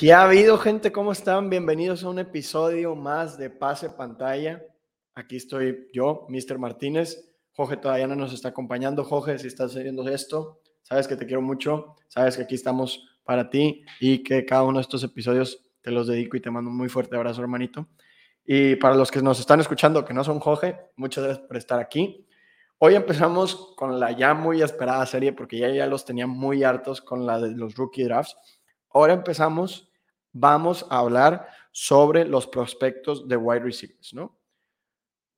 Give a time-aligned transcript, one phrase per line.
[0.00, 0.92] ¿Qué ha habido, gente?
[0.92, 1.50] ¿Cómo están?
[1.50, 4.64] Bienvenidos a un episodio más de Pase Pantalla.
[5.14, 6.58] Aquí estoy yo, Mr.
[6.58, 7.30] Martínez.
[7.52, 9.04] Jorge todavía no nos está acompañando.
[9.04, 13.50] Jorge, si estás haciendo esto, sabes que te quiero mucho, sabes que aquí estamos para
[13.50, 16.78] ti y que cada uno de estos episodios te los dedico y te mando un
[16.78, 17.86] muy fuerte abrazo, hermanito.
[18.42, 21.78] Y para los que nos están escuchando, que no son Jorge, muchas gracias por estar
[21.78, 22.26] aquí.
[22.78, 27.02] Hoy empezamos con la ya muy esperada serie, porque ya, ya los tenía muy hartos
[27.02, 28.34] con la de los rookie drafts.
[28.92, 29.89] Ahora empezamos,
[30.32, 34.38] vamos a hablar sobre los prospectos de wide receivers, ¿no?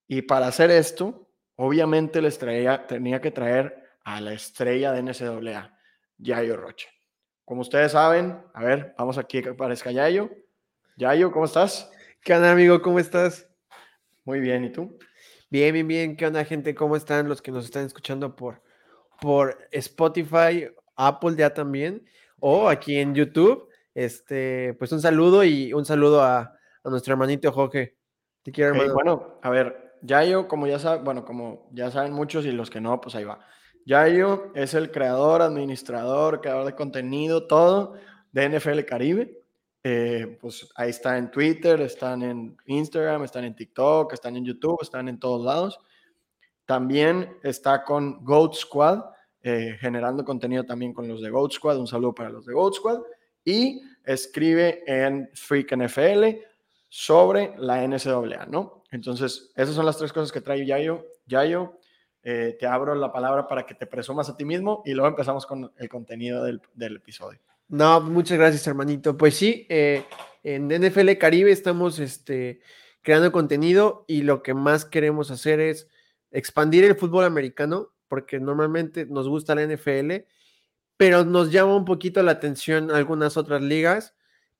[0.06, 5.78] Y para hacer esto, obviamente les traía, tenía que traer a la estrella de NCAA,
[6.18, 6.88] Yayo Rocha.
[7.44, 10.30] Como ustedes saben, a ver, vamos aquí que aparezca Yayo.
[10.96, 11.90] Yayo, ¿cómo estás?
[12.22, 12.80] ¿Qué onda, amigo?
[12.82, 13.48] ¿Cómo estás?
[14.24, 14.98] Muy bien, ¿y tú?
[15.50, 16.16] Bien, bien, bien.
[16.16, 16.74] ¿Qué onda, gente?
[16.74, 18.62] ¿Cómo están los que nos están escuchando por,
[19.20, 22.06] por Spotify, Apple ya también,
[22.38, 23.68] o aquí en YouTube?
[23.94, 26.54] Este, pues un saludo y un saludo a,
[26.84, 27.96] nuestro hermanito Jorge.
[28.42, 28.94] Te quiero, hermano.
[28.94, 32.80] bueno, a ver, Yayo, como ya saben, bueno, como ya saben muchos y los que
[32.80, 33.38] no, pues ahí va.
[33.84, 37.94] Yayo es el creador, administrador, creador de contenido, todo
[38.32, 39.42] de NFL Caribe.
[39.84, 44.78] Eh, pues ahí está en Twitter, están en Instagram, están en TikTok, están en YouTube,
[44.80, 45.78] están en todos lados.
[46.66, 49.04] También está con Goat Squad,
[49.42, 51.78] eh, generando contenido también con los de Goat Squad.
[51.78, 53.00] Un saludo para los de Goat Squad.
[53.44, 56.40] Y escribe en Freak NFL
[56.88, 58.84] sobre la NCAA, ¿no?
[58.90, 61.06] Entonces, esas son las tres cosas que trae Yayo.
[61.26, 61.78] Yayo,
[62.22, 65.46] eh, te abro la palabra para que te presumas a ti mismo y luego empezamos
[65.46, 67.40] con el contenido del, del episodio.
[67.68, 69.16] No, muchas gracias, hermanito.
[69.16, 70.04] Pues sí, eh,
[70.42, 72.60] en NFL Caribe estamos este,
[73.00, 75.88] creando contenido y lo que más queremos hacer es
[76.30, 80.26] expandir el fútbol americano, porque normalmente nos gusta la NFL,
[81.02, 84.14] pero nos llama un poquito la atención algunas otras ligas,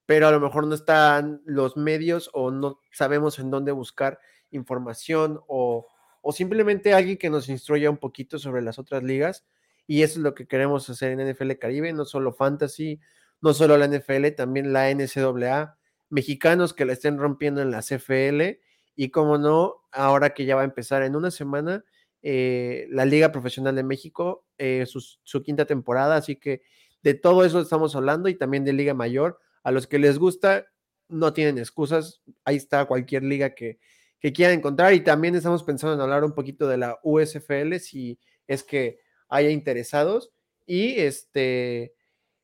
[0.07, 4.19] pero a lo mejor no están los medios o no sabemos en dónde buscar
[4.51, 5.87] información o,
[6.21, 9.47] o simplemente alguien que nos instruya un poquito sobre las otras ligas.
[9.87, 12.99] Y eso es lo que queremos hacer en NFL Caribe, no solo fantasy,
[13.41, 15.79] no solo la NFL, también la NCAA,
[16.11, 18.59] mexicanos que la estén rompiendo en la CFL
[18.97, 21.85] y como no, ahora que ya va a empezar en una semana
[22.21, 26.63] eh, la Liga Profesional de México, eh, su, quinta temporada, así que
[27.03, 29.41] de todo eso estamos hablando y también de Liga Mayor.
[29.65, 30.67] A los que les gusta,
[31.09, 33.79] no tienen excusas, ahí está cualquier liga que,
[34.21, 38.19] que quieran encontrar y también estamos pensando en hablar un poquito de la USFL si
[38.47, 40.33] es que haya interesados.
[40.67, 41.95] Y este,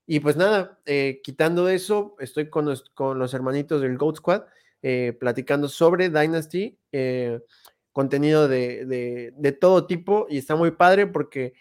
[0.06, 4.42] y pues nada, eh, quitando eso, estoy con los, con los hermanitos del Goat Squad
[4.80, 7.40] eh, platicando sobre Dynasty, eh,
[7.92, 11.52] contenido de, de, todo tipo y está muy padre porque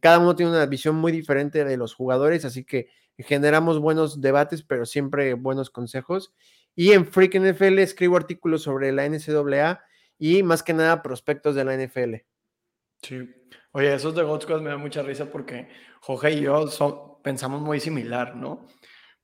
[0.00, 4.62] cada uno tiene una visión muy diferente de los jugadores, así que generamos buenos debates,
[4.62, 6.32] pero siempre buenos consejos.
[6.74, 9.80] Y en Freak NFL escribo artículos sobre la NCAA
[10.18, 12.14] y más que nada prospectos de la NFL.
[13.02, 13.28] Sí.
[13.72, 15.68] Oye, esos de God me dan mucha risa porque
[16.00, 18.66] Jorge y yo pensamos muy similar, ¿no?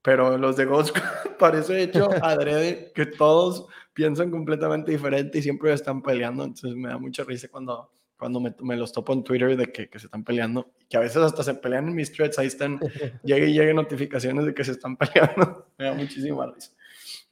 [0.02, 0.90] Pero los de God
[1.38, 6.44] parece hecho adrede que todos piensan completamente diferente y siempre están peleando.
[6.44, 9.88] Entonces me da mucha risa cuando, cuando me, me los topo en Twitter de que,
[9.88, 10.70] que, se están peleando.
[10.88, 12.38] Que a veces hasta se pelean en mis threads.
[12.38, 12.78] Ahí están,
[13.24, 15.66] llegue y llegue notificaciones de que se están peleando.
[15.76, 16.70] me da muchísima risa.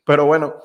[0.04, 0.56] Pero bueno,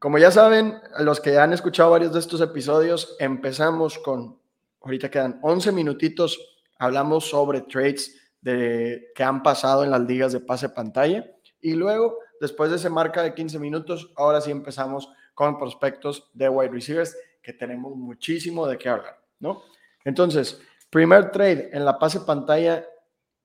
[0.00, 4.38] como ya saben, los que ya han escuchado varios de estos episodios, empezamos con
[4.86, 6.38] Ahorita quedan 11 minutitos.
[6.78, 11.28] Hablamos sobre trades de, que han pasado en las ligas de pase pantalla.
[11.60, 16.48] Y luego, después de ese marca de 15 minutos, ahora sí empezamos con prospectos de
[16.48, 19.62] wide receivers, que tenemos muchísimo de qué hablar, ¿no?
[20.04, 20.60] Entonces,
[20.90, 22.86] primer trade en la pase pantalla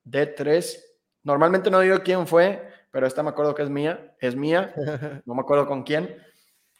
[0.04, 0.98] de 3.
[1.24, 4.16] Normalmente no digo quién fue, pero esta me acuerdo que es mía.
[4.20, 4.74] Es mía.
[5.26, 6.16] No me acuerdo con quién.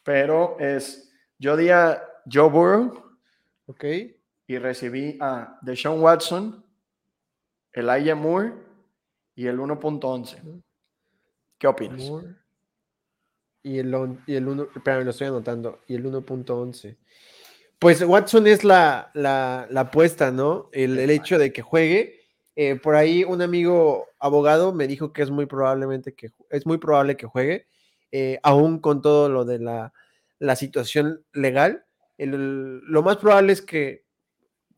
[0.04, 3.18] Pero es, yo di a Joe Burrow.
[3.66, 3.84] Ok
[4.52, 6.64] y recibí a Deshaun Watson,
[7.72, 8.52] Elijah Moore
[9.34, 10.62] y el 1.11.
[11.58, 12.02] ¿Qué opinas?
[13.62, 16.98] Y el, y el 1, espérame, lo estoy anotando, y el 1.11.
[17.82, 20.70] Pues Watson es la, la, la apuesta, ¿no?
[20.70, 22.20] El, el, hecho de que juegue.
[22.54, 26.78] Eh, por ahí un amigo abogado me dijo que es muy probablemente que es muy
[26.78, 27.66] probable que juegue,
[28.12, 29.92] eh, aún con todo lo de la,
[30.38, 31.84] la situación legal.
[32.18, 34.04] El, lo más probable es que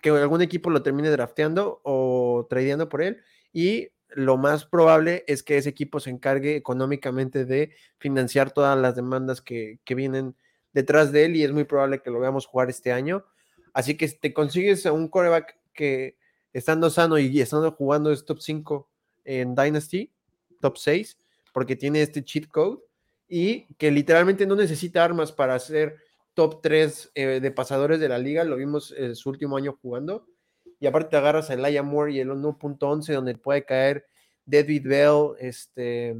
[0.00, 3.22] que algún equipo lo termine drafteando o tradeando por él
[3.52, 8.96] y lo más probable es que ese equipo se encargue económicamente de financiar todas las
[8.96, 10.36] demandas que, vienen
[10.74, 13.24] detrás de él y es muy probable que lo veamos jugar este año.
[13.72, 16.18] Así que te consigues a un coreback que
[16.52, 18.90] estando sano y estando jugando es top 5
[19.24, 20.12] en Dynasty,
[20.60, 21.18] top 6,
[21.52, 22.82] porque tiene este cheat code
[23.28, 25.96] y que literalmente no necesita armas para ser
[26.34, 30.26] top 3 eh, de pasadores de la liga, lo vimos en su último año jugando,
[30.80, 34.06] y aparte te agarras a Elijah Moore y el 1.11 donde puede caer
[34.44, 36.16] David Bell, este,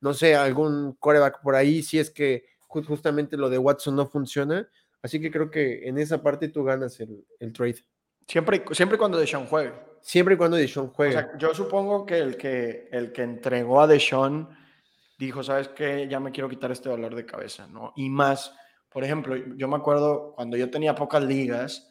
[0.00, 2.44] no sé, algún coreback por ahí, si es que
[2.82, 4.68] justamente lo de Watson no funciona,
[5.02, 7.84] así que creo que en esa parte tú ganas el, trade.
[8.26, 9.72] Siempre, siempre cuando Deshaun juegue.
[10.00, 11.26] Siempre y cuando Deshaun juegue.
[11.38, 14.48] yo supongo que el que, el que entregó a Deshaun
[15.18, 16.06] dijo, ¿sabes qué?
[16.08, 17.92] Ya me quiero quitar este dolor de cabeza, ¿no?
[17.96, 18.54] Y más,
[18.90, 21.90] por ejemplo, yo me acuerdo cuando yo tenía pocas ligas,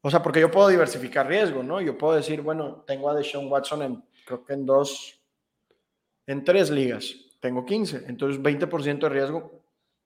[0.00, 1.80] o sea, porque yo puedo diversificar riesgo, ¿no?
[1.80, 5.20] Yo puedo decir, bueno, tengo a Deshaun Watson en, creo que en dos,
[6.26, 9.61] en tres ligas, tengo 15, entonces 20% de riesgo,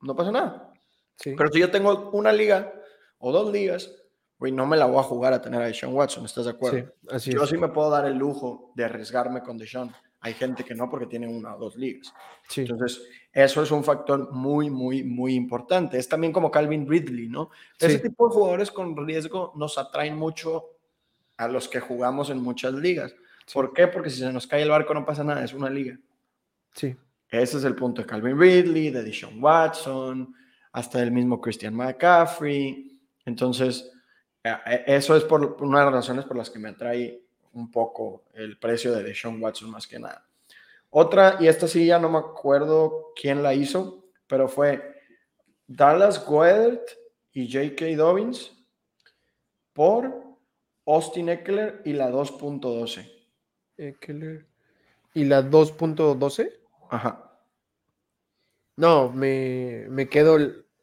[0.07, 0.73] no pasa nada.
[1.17, 1.35] Sí.
[1.37, 2.73] Pero si yo tengo una liga
[3.19, 3.93] o dos ligas,
[4.39, 6.79] güey, no me la voy a jugar a tener a Deshaun Watson, ¿estás de acuerdo?
[6.79, 9.93] Sí, así yo sí me puedo dar el lujo de arriesgarme con Deshaun.
[10.21, 12.13] Hay gente que no porque tiene una o dos ligas.
[12.57, 15.99] Entonces, eso es un factor muy, muy, muy importante.
[15.99, 17.51] Es también como Calvin Ridley, ¿no?
[17.79, 20.71] Ese tipo de jugadores con riesgo nos atraen mucho
[21.37, 23.15] a los que jugamos en muchas ligas.
[23.53, 23.87] ¿Por qué?
[23.87, 25.99] Porque si se nos cae el barco no pasa nada, es una liga.
[26.73, 26.97] Sí.
[27.29, 30.35] Ese es el punto de Calvin Ridley, de Deshaun Watson,
[30.73, 33.01] hasta el mismo Christian McCaffrey.
[33.25, 33.91] Entonces,
[34.43, 37.71] eh, eh, eso es por una de las razones por las que me atrae un
[37.71, 40.25] poco el precio de Deshaun Watson más que nada.
[40.91, 45.03] Otra, y esta sí ya no me acuerdo quién la hizo, pero fue
[45.67, 46.89] Dallas Goedert
[47.33, 47.97] y J.K.
[47.97, 48.53] Dobbins
[49.73, 50.25] por
[50.87, 53.11] Austin Eckler y la 2.12.
[53.77, 54.47] Eckler
[55.13, 56.53] y la 2.12.
[56.91, 57.39] Ajá.
[58.77, 60.39] No, me, me, quedo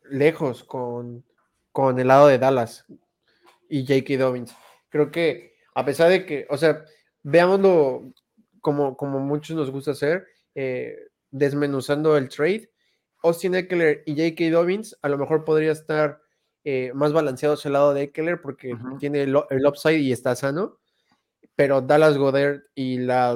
[0.09, 1.23] lejos con,
[1.71, 2.85] con el lado de Dallas
[3.69, 4.17] y J.K.
[4.17, 4.55] Dobbins.
[4.89, 6.83] Creo que a pesar de que, o sea,
[7.21, 8.13] veámoslo
[8.61, 10.97] como, como muchos nos gusta hacer, eh,
[11.31, 12.71] desmenuzando el trade,
[13.23, 14.51] Austin Eckler y J.K.
[14.51, 16.21] Dobbins a lo mejor podría estar
[16.63, 20.79] eh, más balanceados el lado de Eckler porque tiene el, upside y está sano,
[21.55, 23.35] pero Dallas Goddard y la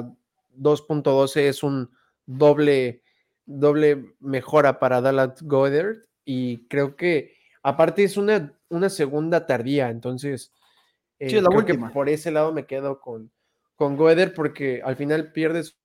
[0.56, 1.90] 2.12 es un
[2.28, 3.02] doble,
[3.46, 10.52] doble mejora para Dallas Goddard y creo que aparte es una, una segunda tardía, entonces
[11.18, 11.90] sí, es la eh, última.
[11.90, 13.32] por ese lado me quedo con,
[13.76, 13.96] con
[14.34, 15.77] porque al final pierdes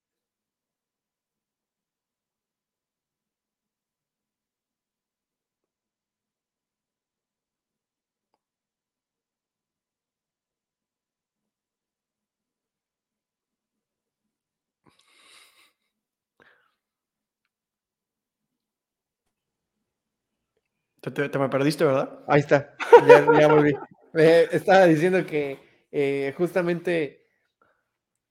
[21.12, 22.20] Te, me perdiste, ¿verdad?
[22.28, 23.76] Ahí está, ya, ya volví
[24.14, 25.60] estaba diciendo que
[25.92, 27.28] eh, justamente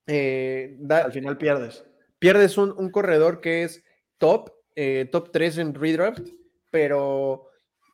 [0.06, 1.84] eh, al final pierdes.
[2.18, 3.84] Pierdes un, corredor que es
[4.18, 6.26] top, eh, top 3 en redraft,
[6.70, 7.48] pero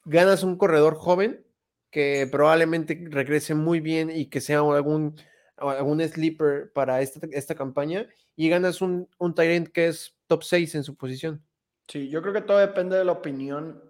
[0.05, 1.45] ganas un corredor joven
[1.91, 5.17] que probablemente regrese muy bien y que sea algún,
[5.57, 8.07] algún sleeper para esta, esta campaña
[8.37, 11.43] y ganas un, un Tyrant que es top 6 en su posición.
[11.89, 13.83] Sí, yo creo que todo depende de la opinión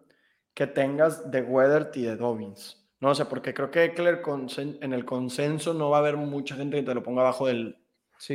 [0.59, 2.85] que tengas de Weathert y de Dobbins.
[2.99, 4.23] No sé, porque creo que Eckler
[4.81, 7.79] en el consenso no va a haber mucha gente que te lo ponga abajo del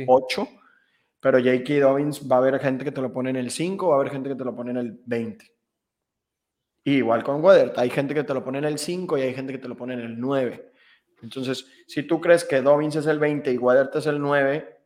[0.06, 0.48] 8,
[1.20, 1.80] pero J.K.
[1.80, 4.10] Dobbins va a haber gente que te lo pone en el 5, va a haber
[4.10, 5.52] gente que te lo pone en el 20.
[6.84, 9.52] igual con Weather, hay gente que te lo pone en el 5 y hay gente
[9.52, 10.72] que te lo pone en el 9.
[11.20, 14.78] Entonces, si tú crees que Dobbins es el 20 y Weather es el 9,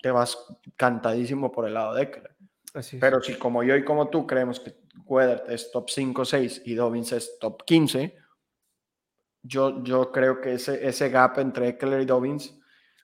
[0.00, 0.38] te vas
[0.76, 2.35] cantadísimo por el lado de Eckler.
[3.00, 6.74] Pero si como yo y como tú creemos que Weather es top 5 6 y
[6.74, 8.16] Dobbins es top 15,
[9.42, 12.58] yo, yo creo que ese, ese gap entre Eckler y Dobbins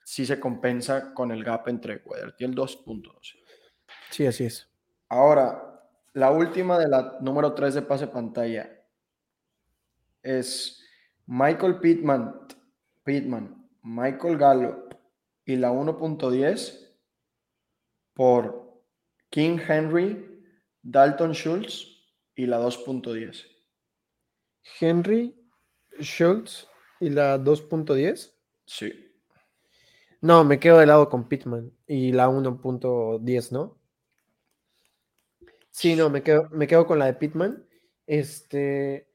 [0.04, 3.12] sí se compensa con el gap entre Weather y el 2.12.
[4.10, 4.68] Sí, así es.
[5.08, 8.70] Ahora, la última de la número 3 de pase pantalla
[10.22, 10.82] es
[11.26, 12.46] Michael Pittman,
[13.04, 14.94] Pittman, Michael Gallup
[15.44, 16.94] y la 1.10
[18.14, 18.61] por
[19.32, 20.44] King Henry,
[20.82, 21.88] Dalton Schultz
[22.36, 23.46] y la 2.10.
[24.78, 25.34] Henry,
[25.98, 26.68] Schultz
[27.00, 28.30] y la 2.10.
[28.66, 28.92] Sí.
[30.20, 33.80] No, me quedo de lado con Pittman y la 1.10, ¿no?
[35.70, 37.66] Sí, no, me quedo, me quedo con la de Pittman.
[38.06, 39.08] Este.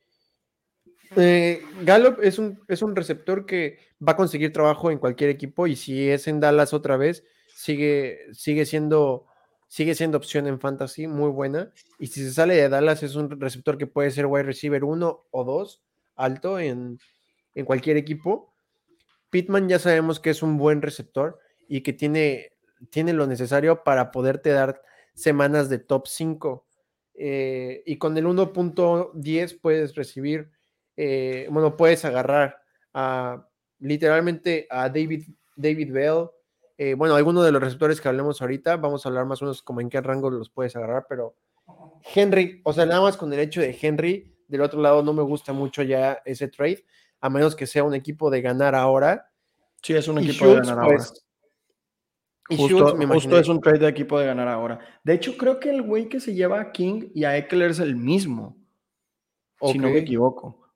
[1.15, 5.67] Eh, Gallup es un, es un receptor que va a conseguir trabajo en cualquier equipo
[5.67, 7.23] y si es en Dallas otra vez,
[7.55, 9.26] sigue, sigue, siendo,
[9.67, 11.71] sigue siendo opción en fantasy muy buena.
[11.99, 15.25] Y si se sale de Dallas, es un receptor que puede ser wide receiver 1
[15.29, 15.81] o 2
[16.17, 16.99] alto en,
[17.65, 18.53] cualquier equipo.
[19.29, 22.51] Pittman ya sabemos que es un buen receptor y que tiene,
[22.91, 24.81] tiene lo necesario para poderte dar
[25.15, 26.65] semanas de top 5.
[27.15, 30.51] Eh, y con el 1.10 puedes recibir,
[30.95, 32.61] eh, bueno, puedes agarrar
[32.93, 33.47] a
[33.79, 35.23] literalmente a David,
[35.55, 36.29] David Bell.
[36.77, 39.63] Eh, bueno, alguno de los receptores que hablemos ahorita, vamos a hablar más o menos
[39.63, 41.35] como en qué rango los puedes agarrar, pero
[42.13, 45.23] Henry, o sea, nada más con el hecho de Henry, del otro lado no me
[45.23, 46.85] gusta mucho ya ese trade,
[47.19, 49.29] a menos que sea un equipo de ganar ahora.
[49.81, 50.97] Sí, es un equipo de ganar ahora.
[50.97, 51.23] Pues,
[52.49, 54.79] y justo, es un trade de equipo de ganar ahora.
[55.03, 57.79] De hecho, creo que el güey que se lleva a King y a Eckler es
[57.79, 58.55] el mismo.
[59.61, 60.69] Si no me equivoco.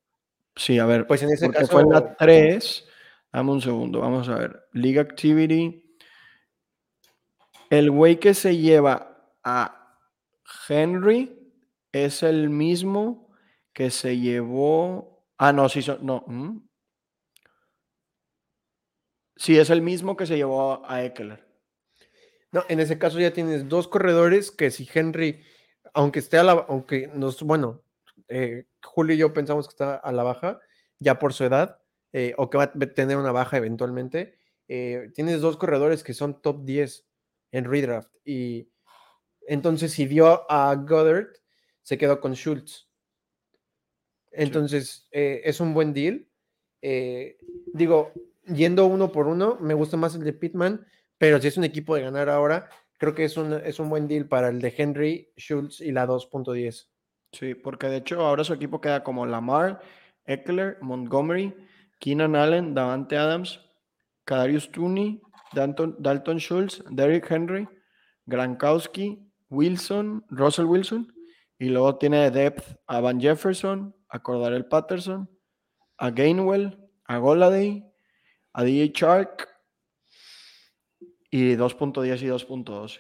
[0.56, 1.08] Sí, a ver.
[1.08, 1.72] Pues en ese caso.
[1.72, 2.88] Fue la 3.
[3.32, 4.64] Dame un segundo, vamos a ver.
[4.74, 5.91] League Activity.
[7.72, 9.98] El güey que se lleva a
[10.68, 11.54] Henry
[11.94, 13.34] es el mismo
[13.72, 15.26] que se llevó.
[15.38, 16.26] Ah, no, sí, no.
[16.28, 16.68] ¿mm?
[19.38, 21.48] Sí, es el mismo que se llevó a Eckler.
[22.52, 25.42] No, en ese caso ya tienes dos corredores que si Henry,
[25.94, 27.86] aunque esté a la, aunque nos, bueno,
[28.28, 30.60] eh, Julio y yo pensamos que está a la baja,
[31.00, 31.80] ya por su edad,
[32.12, 34.38] eh, o que va a tener una baja eventualmente,
[34.68, 37.08] eh, tienes dos corredores que son top 10
[37.52, 38.12] en redraft.
[38.26, 38.70] Y
[39.48, 41.28] entonces, si dio a Goddard,
[41.82, 42.90] se quedó con Schultz.
[44.32, 46.28] Entonces, es un buen deal.
[47.74, 48.14] digo,
[48.46, 50.86] yendo uno por uno, me gusta más el de Pittman
[51.22, 52.68] pero si es un equipo de ganar ahora,
[52.98, 56.08] creo que es un, es un buen deal para el de Henry, Schultz y la
[56.08, 56.88] 2.10.
[57.32, 59.82] Sí, porque de hecho ahora su equipo queda como Lamar,
[60.26, 61.54] Eckler, Montgomery,
[62.00, 63.60] Keenan Allen, Davante Adams,
[64.26, 65.22] Kadarius Tooney,
[65.54, 67.68] Dalton, Dalton Schultz, Derrick Henry,
[68.26, 71.14] Grankowski, Wilson, Russell Wilson,
[71.60, 75.30] y luego tiene de depth a Van Jefferson, a Cordarel Patterson,
[75.98, 77.86] a Gainwell, a Goladay,
[78.54, 79.52] a DJ Chark,
[81.32, 83.00] y 2.10 y 2.12.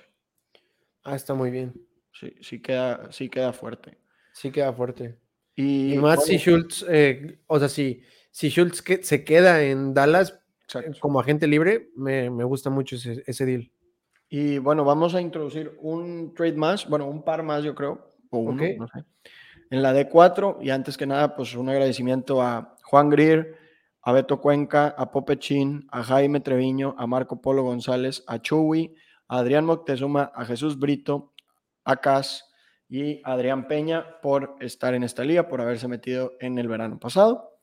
[1.03, 1.74] Ah, está muy bien.
[2.13, 3.98] Sí, sí queda, sí queda fuerte.
[4.34, 5.17] Sí queda fuerte.
[5.55, 10.41] Y, más si Schultz, eh, o sea, si, si Schultz se queda en Dallas
[11.00, 13.72] como agente libre, me, gusta mucho ese, deal.
[14.30, 18.40] Y bueno, vamos a introducir un trade más, bueno, un par más yo creo, o
[18.40, 19.04] uno, no sé.
[19.70, 23.58] En la D4, y antes que nada, pues un agradecimiento a Juan Grier,
[24.01, 28.96] a Beto Cuenca, a Popechín, a Jaime Treviño, a Marco Polo González, a Chuy,
[29.28, 31.34] a Adrián Moctezuma, a Jesús Brito,
[31.86, 32.51] a Cas
[32.90, 37.00] y a Adrián Peña por estar en esta liga, por haberse metido en el verano
[37.00, 37.58] pasado.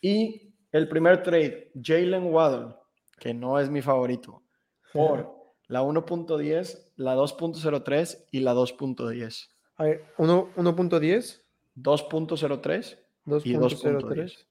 [0.00, 2.74] Y el primer trade, Jalen Waddle,
[3.18, 4.42] que no es mi favorito,
[4.92, 5.30] por
[5.68, 9.48] la 1.10, la 2.03 y la 2.10.
[9.76, 11.42] A ver, 1.10,
[11.76, 12.98] 2.03
[13.44, 14.46] y 2.03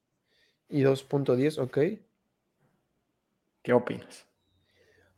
[0.68, 1.78] y 2.10, ok.
[3.62, 4.26] ¿Qué opinas?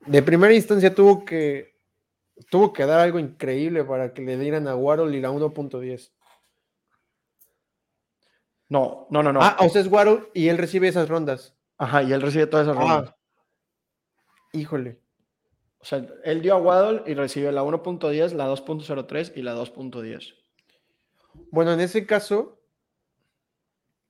[0.06, 1.75] De primera instancia tuvo que
[2.50, 6.11] tuvo que dar algo increíble para que le dieran a Waddle y la 1.10.
[8.68, 9.40] No, no, no, no.
[9.42, 11.54] Ah, o sea, es Waddle y él recibe esas rondas.
[11.78, 13.11] Ajá, y él recibe todas esas rondas.
[13.11, 13.16] Ah.
[14.52, 15.00] Híjole.
[15.78, 20.35] O sea, él dio a Waddle y recibe la 1.10, la 2.03 y la 2.10.
[21.50, 22.59] Bueno, en ese caso,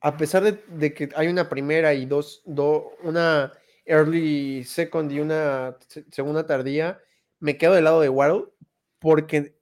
[0.01, 3.53] a pesar de, que hay una primera y dos, una
[3.87, 5.77] early second y una
[6.11, 7.01] segunda tardía,
[7.41, 8.45] me quedo del lado de Waddle
[8.99, 9.59] porque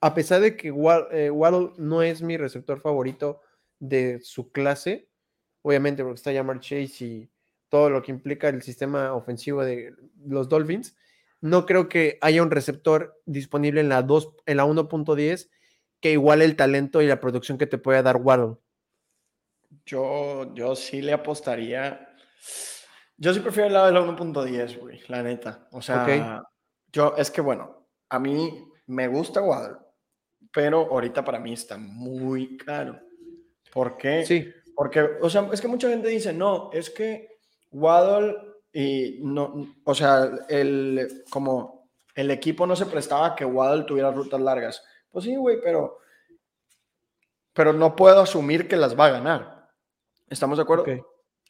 [0.00, 3.40] a pesar de que eh, Waddle, no es mi receptor favorito
[3.80, 5.08] de su clase,
[5.62, 7.30] obviamente porque está Jamar Chase y
[7.68, 9.94] todo lo que implica el sistema ofensivo de
[10.24, 10.96] los Dolphins,
[11.40, 15.48] no creo que haya un receptor disponible en la 2 en la 1.10
[16.00, 18.56] que iguale el talento y la producción que te pueda dar Waddle.
[19.86, 22.14] Yo, yo sí le apostaría.
[23.16, 25.68] Yo sí prefiero el lado de la 1.10, güey, la neta.
[25.72, 26.42] O sea,
[26.92, 29.76] yo, es que bueno, a mí me gusta Waddle,
[30.52, 33.00] pero ahorita para mí está muy caro.
[33.72, 34.24] ¿Por qué?
[34.24, 34.52] Sí.
[34.74, 37.38] Porque, o sea, es que mucha gente dice, no, es que
[37.70, 38.36] Waddle
[38.72, 44.10] y no, o sea, el, como el equipo no se prestaba a que Waddle tuviera
[44.10, 44.82] rutas largas.
[45.10, 45.98] Pues sí, güey, pero,
[47.52, 49.68] pero no puedo asumir que las va a ganar.
[50.28, 50.84] ¿Estamos de acuerdo?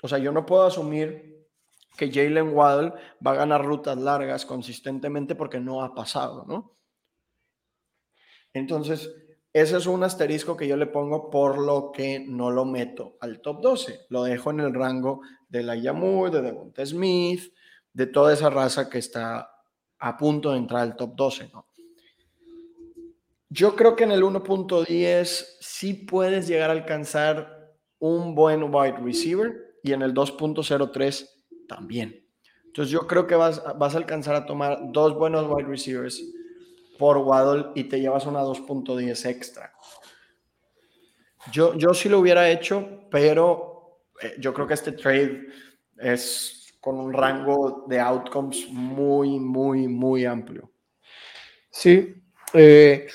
[0.02, 1.46] O sea, yo no puedo asumir
[1.96, 6.78] que Jalen Waddle va a ganar rutas largas consistentemente porque no ha pasado, ¿no?
[8.52, 9.12] Entonces,
[9.52, 13.40] ese es un asterisco que yo le pongo por lo que no lo meto al
[13.40, 14.00] top 12.
[14.08, 17.52] Lo dejo en el rango de la Yamur, de Devonta Smith,
[17.92, 19.50] de toda esa raza que está
[19.98, 21.66] a punto de entrar al top 12, ¿no?
[23.48, 29.76] Yo creo que en el 1.10 sí puedes llegar a alcanzar un buen wide receiver
[29.82, 31.28] y en el 2.03
[31.66, 32.24] también.
[32.66, 36.22] Entonces yo creo que vas a alcanzar a tomar dos buenos wide receivers
[37.00, 39.72] por Waddle y te llevas una 2.10 extra.
[41.50, 45.46] Yo, yo sí lo hubiera hecho, pero eh, yo creo que este trade
[45.96, 50.70] es con un rango de outcomes muy, muy, muy amplio.
[51.70, 52.22] Sí.
[52.52, 53.08] Eh,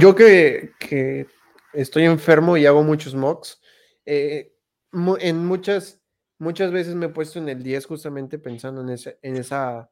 [0.00, 1.28] yo que, que,
[1.72, 3.62] estoy enfermo y hago muchos mocks,
[4.04, 4.52] eh,
[5.20, 6.02] en muchas,
[6.38, 9.90] muchas veces me he puesto en el 10 justamente pensando en, ese, en esa,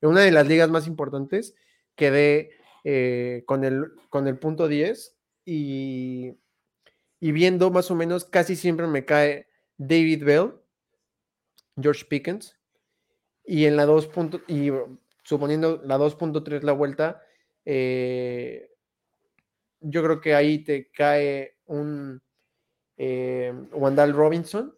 [0.00, 1.54] en una de las ligas más importantes,
[2.00, 2.52] quedé
[2.84, 6.32] eh, con, el, con el punto 10 y,
[7.20, 10.52] y viendo más o menos casi siempre me cae David Bell,
[11.78, 12.58] George Pickens,
[13.44, 14.08] y en la 2.
[14.48, 14.70] y
[15.24, 17.22] suponiendo la 2.3 la vuelta,
[17.66, 18.70] eh,
[19.80, 22.22] yo creo que ahí te cae un
[22.96, 24.74] eh, Wandal Robinson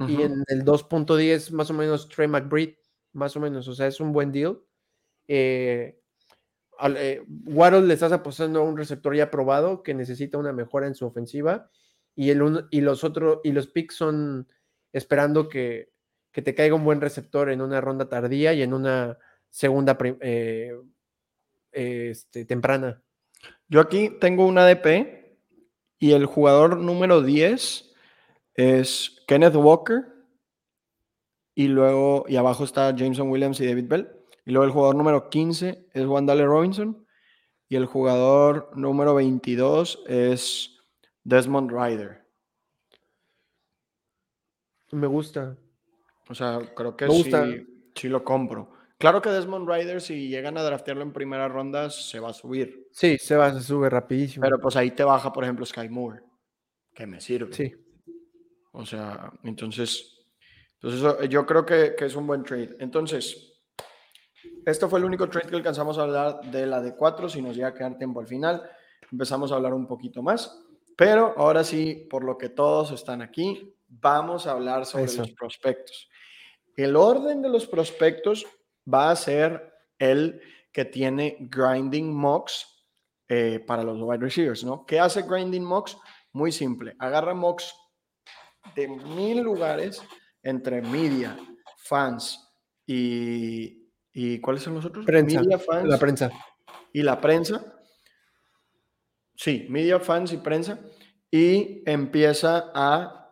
[0.00, 2.78] y en el 2.10 más o menos Trey McBride,
[3.12, 4.60] más o menos, o sea, es un buen deal.
[5.26, 5.97] Eh,
[6.96, 10.94] eh, Waddle le estás apostando a un receptor ya probado que necesita una mejora en
[10.94, 11.70] su ofensiva
[12.14, 14.48] y, el y los otros y los picks son
[14.92, 15.90] esperando que,
[16.32, 19.18] que, te caiga un buen receptor en una ronda tardía y en una
[19.50, 20.72] segunda eh,
[21.72, 23.02] este, temprana.
[23.68, 25.36] Yo aquí tengo un ADP
[25.98, 27.92] y el jugador número 10
[28.54, 30.06] es Kenneth Walker
[31.54, 34.17] y luego y abajo está Jameson Williams y David Bell.
[34.48, 37.06] Y luego el jugador número 15 es Wandale Robinson.
[37.68, 40.74] Y el jugador número 22 es
[41.22, 42.24] Desmond Ryder.
[44.92, 45.54] Me gusta.
[46.30, 47.30] O sea, creo que sí,
[47.94, 48.72] sí, lo compro.
[48.96, 52.88] Claro que Desmond Ryder, si llegan a draftearlo en primera ronda, se va a subir.
[52.90, 54.42] Sí, se va, a subir rapidísimo.
[54.42, 56.22] Pero pues ahí te baja, por ejemplo, Sky Moore,
[56.94, 57.52] que me sirve.
[57.52, 57.70] Sí.
[58.72, 60.26] O sea, entonces,
[60.80, 62.76] entonces yo creo que, que es un buen trade.
[62.80, 63.47] Entonces,
[64.70, 67.28] esto fue el único trade que alcanzamos a hablar de la de 4.
[67.28, 68.62] Si nos llega a quedar tiempo al final,
[69.10, 70.62] empezamos a hablar un poquito más.
[70.96, 76.08] Pero ahora sí, por lo que todos están aquí, vamos a hablar sobre los prospectos.
[76.76, 78.46] El orden de los prospectos
[78.92, 80.40] va a ser el
[80.72, 82.86] que tiene Grinding Mocks
[83.28, 84.84] eh, para los wide receivers, ¿no?
[84.86, 85.96] ¿Qué hace Grinding Mocks?
[86.32, 86.94] Muy simple.
[86.98, 87.74] Agarra mocks
[88.74, 90.02] de mil lugares
[90.42, 91.36] entre media,
[91.78, 92.48] fans
[92.86, 93.77] y,
[94.20, 95.06] ¿Y cuáles son los otros?
[95.06, 95.40] Prensa.
[95.84, 96.28] la prensa.
[96.92, 97.78] Y la prensa.
[99.36, 100.80] Sí, media fans y prensa.
[101.30, 103.30] Y empieza a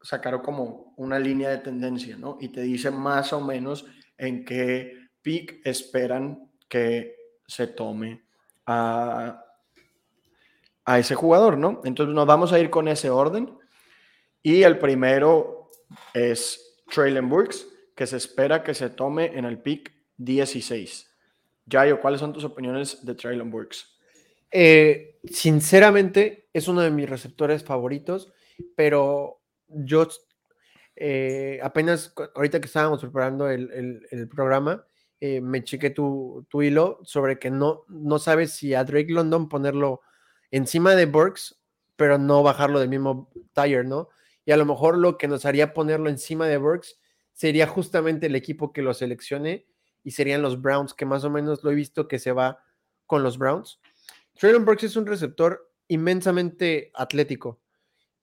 [0.00, 2.38] sacar como una línea de tendencia, ¿no?
[2.40, 7.16] Y te dice más o menos en qué peak esperan que
[7.48, 8.22] se tome
[8.66, 9.44] a,
[10.84, 11.80] a ese jugador, ¿no?
[11.82, 13.58] Entonces nos vamos a ir con ese orden.
[14.44, 15.72] Y el primero
[16.14, 17.66] es Traylon Burks,
[17.96, 21.10] que se espera que se tome en el pick 16.
[21.66, 23.98] Yayo, ¿cuáles son tus opiniones de Traylon Burks?
[24.50, 28.32] Eh, sinceramente, es uno de mis receptores favoritos,
[28.76, 30.06] pero yo
[30.96, 34.84] eh, apenas, ahorita que estábamos preparando el, programa,
[35.20, 39.48] eh, me chequé tu, tu, hilo sobre que no, no sabes si a Drake London
[39.48, 40.02] ponerlo
[40.50, 41.62] encima de Burks,
[41.96, 44.08] pero no bajarlo del mismo tire, ¿no?
[44.44, 46.98] Y a lo mejor lo que nos haría ponerlo encima de Burks
[47.32, 49.66] sería justamente el equipo que lo seleccione
[50.02, 52.62] y serían los Browns, que más o menos lo he visto que se va
[53.06, 53.80] con los Browns.
[54.38, 57.60] Traylon Burks es un receptor inmensamente atlético,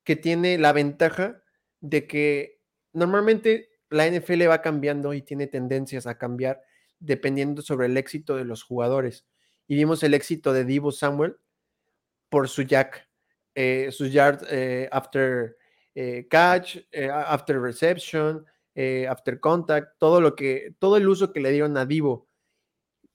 [0.04, 1.42] que tiene la ventaja
[1.82, 2.62] de que
[2.94, 6.62] normalmente la NFL va cambiando y tiene tendencias a cambiar
[7.00, 9.26] dependiendo sobre el éxito de los jugadores.
[9.68, 11.38] Y vimos el éxito de Divo Samuel
[12.30, 13.08] por su jack,
[13.56, 15.58] eh, sus yards eh, after
[15.96, 16.78] eh, catch,
[17.12, 18.46] after reception,
[18.80, 22.30] eh, after contact, todo lo que, todo el uso que le dieron a Divo.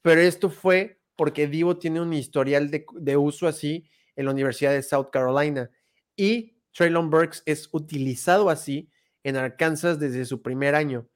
[0.03, 4.83] Pero esto fue porque Divo tiene un historial de, uso así en la Universidad de
[4.83, 5.71] South Carolina
[6.17, 8.91] y Traylon Burks es utilizado así
[9.23, 11.09] en Arkansas desde su primer año.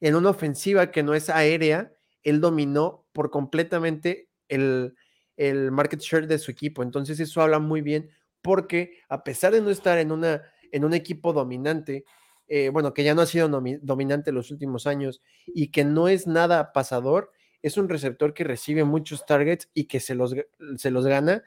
[0.00, 1.90] En una ofensiva que no es aérea,
[2.22, 4.94] él dominó por completamente el,
[5.38, 6.82] el market share de su equipo.
[6.82, 8.10] Entonces eso habla muy bien
[8.42, 12.04] porque a pesar de no estar en, una, en un equipo dominante,
[12.48, 13.48] eh, bueno, que ya no ha sido
[13.82, 17.30] dominante los últimos años y que no es nada pasador,
[17.62, 20.34] es un receptor que recibe muchos targets y que se los,
[20.76, 21.42] se los gana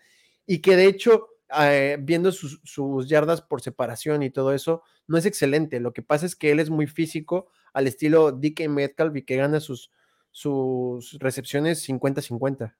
[0.47, 1.27] y que de hecho,
[1.59, 5.79] eh, viendo sus, yardas por separación y todo eso, no es excelente.
[5.79, 9.35] Lo que pasa es que él es muy físico al estilo DK Metcalf y que
[9.35, 9.91] gana sus,
[10.31, 12.73] sus recepciones 50-50.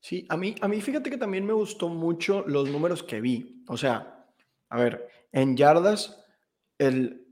[0.00, 3.62] Sí, a mí, a mí fíjate que también me gustó mucho los números que vi.
[3.68, 4.26] O sea,
[4.68, 6.24] a ver, en yardas
[6.78, 7.26] el,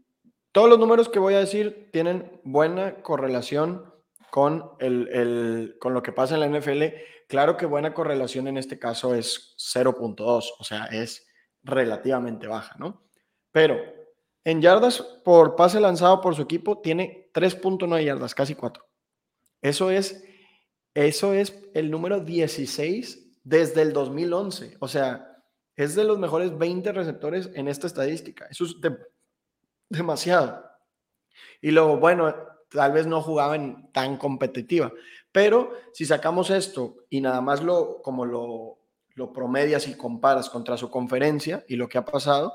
[0.52, 3.92] todos los números que voy a decir tienen buena correlación
[4.30, 6.83] con, el, con lo que pasa en la NFL,
[7.28, 11.26] claro que buena correlación en este caso es 0.2, o sea, es
[11.62, 13.04] relativamente baja, ¿no?
[13.52, 13.80] Pero
[14.44, 18.85] en yardas por pase lanzado por su equipo tiene 3.9 yardas, casi 4.
[19.62, 20.22] Eso es,
[20.92, 24.76] eso es el número 16 desde el 2011.
[24.80, 25.42] O sea,
[25.76, 28.46] es de los mejores 20 receptores en esta estadística.
[28.50, 28.74] Eso es
[29.88, 30.64] demasiado.
[31.61, 32.35] Y luego, bueno,
[32.68, 34.92] tal vez no jugaban tan competitiva,
[35.31, 38.79] pero si sacamos esto y nada más lo como lo,
[39.14, 42.55] lo promedias y comparas contra su conferencia y lo que ha pasado,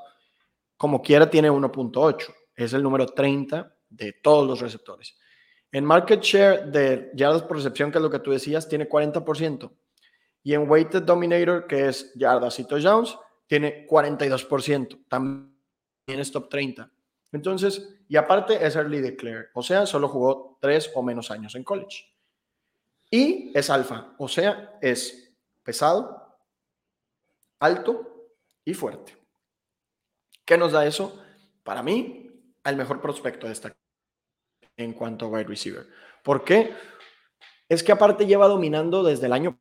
[0.77, 5.17] como quiera tiene 1.8, es el número 30 de todos los receptores.
[5.71, 9.71] En market share de yardas por recepción, que es lo que tú decías, tiene 40%.
[10.43, 15.05] Y en weighted dominator, que es yardas y touchdowns, tiene 42%.
[15.07, 15.51] También
[16.07, 16.89] es top 30.
[17.31, 21.63] Entonces, y aparte es early declare, o sea, solo jugó tres o menos años en
[21.63, 22.05] college.
[23.11, 26.37] Y es alfa, o sea, es pesado,
[27.59, 28.29] alto
[28.65, 29.17] y fuerte.
[30.45, 31.23] ¿Qué nos da eso?
[31.63, 32.29] Para mí,
[32.63, 33.73] el mejor prospecto de esta
[34.77, 35.87] en cuanto a wide receiver.
[36.23, 36.73] ¿Por qué?
[37.67, 39.59] Es que aparte lleva dominando desde el año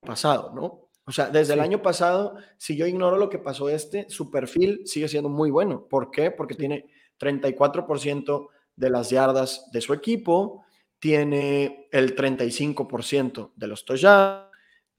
[0.00, 0.90] pasado, ¿no?
[1.04, 4.82] O sea, desde el año pasado, si yo ignoro lo que pasó este, su perfil
[4.86, 5.86] sigue siendo muy bueno.
[5.88, 6.30] ¿Por qué?
[6.30, 6.86] Porque tiene
[7.18, 10.64] 34% de las yardas de su equipo,
[10.98, 14.46] tiene el 35% de los touchdowns,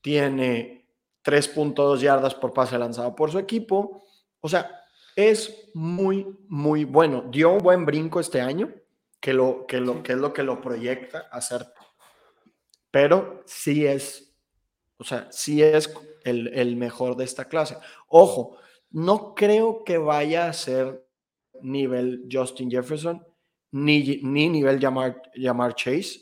[0.02, 0.86] tiene
[1.24, 4.04] 3.2 yardas por pase lanzado por su equipo.
[4.42, 4.70] O sea,
[5.16, 7.24] es muy, muy bueno.
[7.32, 8.74] Dio un buen brinco este año,
[9.20, 11.66] que, lo, que, lo, que es lo que lo proyecta a hacer.
[12.92, 14.33] Pero sí es,
[14.98, 17.78] o sea, sí es el, el mejor de esta clase.
[18.08, 18.58] Ojo,
[18.92, 21.06] no creo que vaya a ser
[21.62, 23.26] nivel Justin Jefferson,
[23.72, 26.22] ni, ni nivel llamar Chase,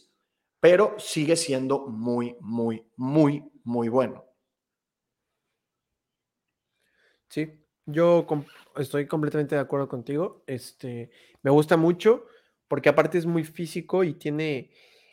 [0.59, 4.25] pero sigue siendo muy, muy, muy, muy bueno.
[7.29, 7.49] Sí,
[7.85, 8.25] yo
[8.77, 10.43] estoy completamente de acuerdo contigo.
[10.47, 12.25] Este, me gusta mucho
[12.67, 14.71] porque aparte es muy físico y tiene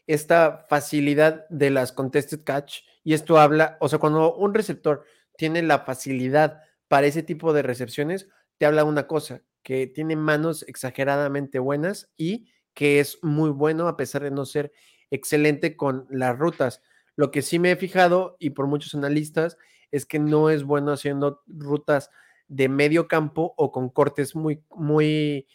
[0.09, 5.05] esta facilidad de las contested catch y esto habla, o sea, cuando un receptor
[5.37, 10.64] tiene la facilidad para ese tipo de recepciones, te habla una cosa, que tiene manos
[10.66, 14.73] exageradamente buenas y que es muy bueno a pesar de no ser
[15.11, 16.83] excelente con las rutas.
[17.14, 19.59] Lo que sí me he fijado y por muchos analistas
[19.90, 22.11] es que no es bueno haciendo rutas
[22.47, 25.47] de medio campo o con cortes muy, muy,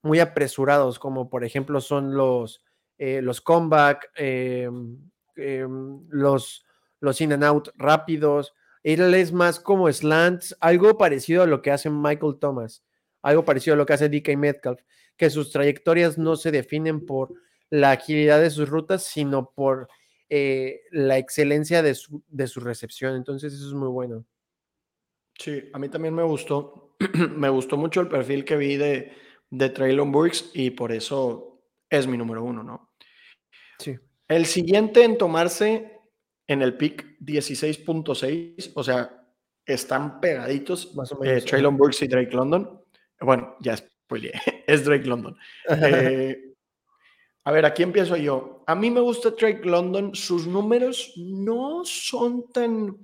[0.00, 2.62] muy apresurados, como por ejemplo son los,
[2.98, 4.98] eh, los comeback, em,
[5.36, 6.64] em, los,
[7.00, 8.54] los in and out rápidos.
[8.82, 12.84] Él es más como slants, algo parecido a lo que hace Michael Thomas,
[13.22, 14.80] algo parecido a lo que hace DK Metcalf,
[15.16, 17.34] que sus trayectorias no se definen por
[17.68, 19.88] la agilidad de sus rutas, sino por
[20.28, 23.16] eh, la excelencia de su, de su recepción.
[23.16, 24.24] Entonces, eso es muy bueno.
[25.38, 26.96] Sí, a mí también me gustó,
[27.36, 29.12] me gustó mucho el perfil que vi de,
[29.50, 32.85] de Traylon Burks y por eso es mi número uno, ¿no?
[33.78, 33.98] Sí.
[34.28, 36.00] El siguiente en tomarse
[36.46, 39.24] en el pick 16.6, o sea,
[39.64, 42.80] están pegaditos Más o menos, eh, Traylon Burks y Drake London.
[43.20, 44.32] Bueno, ya spoileé,
[44.66, 45.36] es Drake London.
[45.68, 46.54] Eh,
[47.44, 48.64] a ver, aquí empiezo yo.
[48.66, 52.96] A mí me gusta Drake London, sus números no son tan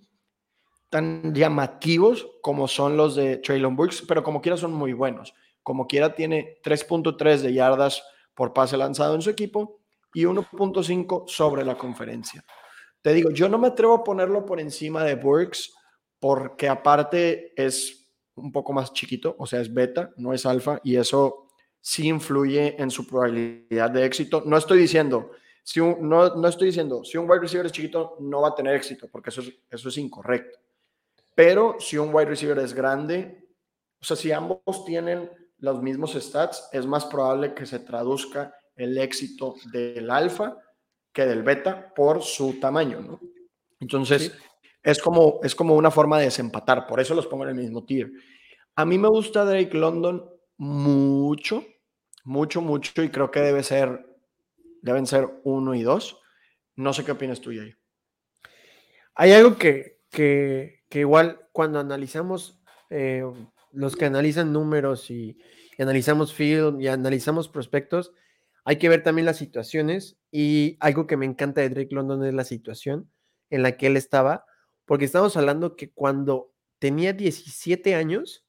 [0.91, 5.33] tan llamativos como son los de Traylon Burks, pero como quiera son muy buenos.
[5.63, 8.03] Como quiera tiene 3.3 de yardas
[8.35, 9.82] por pase lanzado en su equipo
[10.15, 12.45] y 1.5 sobre la conferencia.
[13.01, 15.75] Te digo, yo no me atrevo a ponerlo por encima de Burks
[16.21, 20.97] porque aparte es un poco más chiquito, o sea, es beta, no es alfa, y
[20.97, 21.49] eso
[21.81, 24.43] sí influye en su probabilidad de éxito.
[24.47, 25.33] No estoy diciendo,
[25.65, 28.75] si no, no estoy diciendo, si un wide receiver es chiquito, no va a tener
[28.75, 30.59] éxito, porque eso eso es incorrecto.
[31.35, 33.49] Pero si un wide receiver es grande,
[34.01, 38.99] o sea, si ambos tienen los mismos stats, es más probable que se traduzca el
[38.99, 40.57] éxito del alfa
[41.13, 43.21] que del beta por su tamaño, ¿no?
[43.81, 44.33] Entonces,
[44.83, 47.85] es, como, es como una forma de desempatar, por eso los pongo en el mismo
[47.85, 48.11] tier.
[48.77, 50.25] A mí me gusta Drake London
[50.57, 51.65] mucho,
[52.25, 54.07] mucho, mucho, y creo que debe ser,
[54.81, 56.19] deben ser uno y dos.
[56.77, 57.75] No sé qué opinas tú, Jay.
[59.15, 63.25] Hay algo que, que, que igual cuando analizamos, eh,
[63.73, 65.39] los que analizan números y,
[65.79, 68.13] analizamos film y analizamos prospectos,
[68.65, 72.35] hay que ver también las situaciones y algo que me encanta de Drake London es
[72.35, 73.11] la situación
[73.51, 74.47] en la que él estaba,
[74.85, 78.47] porque estamos hablando que cuando tenía 17 años,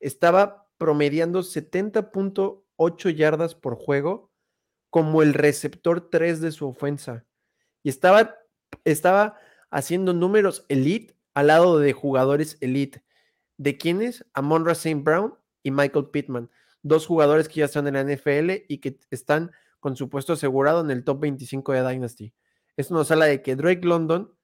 [0.00, 4.30] estaba promediando 70.8 yardas por juego
[4.90, 7.26] como el receptor 3 de su ofensa.
[7.82, 8.36] Y estaba,
[8.84, 9.38] estaba
[9.70, 13.04] haciendo números elite al lado de jugadores elite.
[13.56, 14.24] ¿De quiénes?
[14.34, 15.02] Amon St.
[15.02, 16.50] Brown y Michael Pittman.
[16.88, 20.80] Dos jugadores que ya están en la NFL y que están con su puesto asegurado
[20.80, 22.34] en el top 25 de Dynasty.
[22.78, 24.34] Esto nos habla de que Drake London,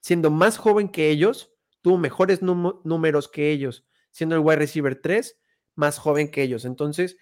[0.00, 5.38] siendo más joven que ellos, tuvo mejores números que ellos, siendo el wide receiver 3
[5.74, 6.64] más joven que ellos.
[6.64, 7.16] Entonces,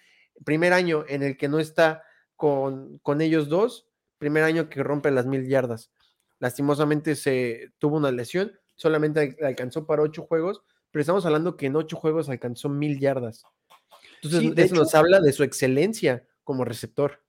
[0.45, 2.03] primer año en el que no está
[2.35, 3.87] con, con ellos dos,
[4.19, 5.91] primer año que rompe las mil yardas.
[6.39, 10.61] Lastimosamente se tuvo una lesión, solamente alcanzó para ocho juegos,
[10.91, 13.43] pero estamos hablando que en ocho juegos alcanzó mil yardas.
[14.21, 17.23] Entonces, eso nos habla de su excelencia como receptor.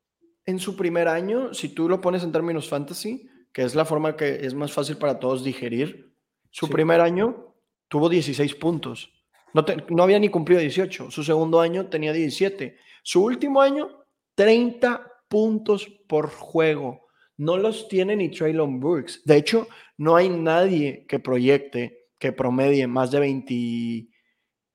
[0.47, 4.17] En su primer año, si tú lo pones en términos fantasy, que es la forma
[4.17, 6.15] que es más fácil para todos digerir,
[6.51, 7.55] su primer año
[7.89, 9.13] tuvo 16 puntos.
[9.53, 11.11] No, no, había ni cumplido 18.
[11.11, 12.77] Su segundo año tenía 17.
[13.03, 17.07] Su último año, 30 puntos por juego.
[17.37, 19.23] No los tiene ni Traylon Burks.
[19.25, 23.21] De hecho, no hay nadie que proyecte, que promedie más de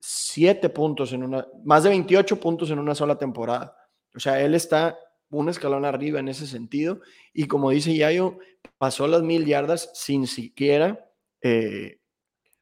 [0.03, 3.77] 27 puntos en una, más de 28 puntos en una sola temporada.
[4.13, 6.99] O sea, él está un escalón arriba en ese sentido.
[7.33, 8.37] Y como dice Yayo,
[8.77, 11.09] pasó las mil yardas sin siquiera
[11.41, 11.99] eh,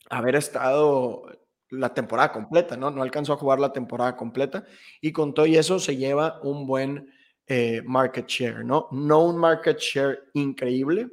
[0.09, 1.23] haber estado
[1.69, 2.91] la temporada completa, ¿no?
[2.91, 4.63] No alcanzó a jugar la temporada completa
[4.99, 7.11] y con todo y eso se lleva un buen
[7.47, 8.87] eh, market share, ¿no?
[8.91, 11.09] No un market share increíble,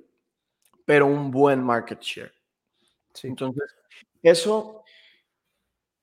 [0.85, 2.33] pero un buen market share.
[3.23, 3.75] Entonces,
[4.23, 4.78] eso,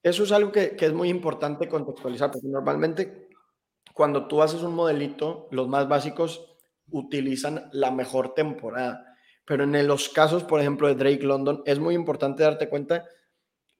[0.05, 3.27] eso es algo que, que, es muy importante contextualizar, porque normalmente
[3.91, 6.45] cuando tú haces un modelito, los más básicos
[6.91, 9.17] utilizan la mejor temporada.
[9.45, 13.05] Pero en los casos, por ejemplo, de Drake London, es muy importante darte cuenta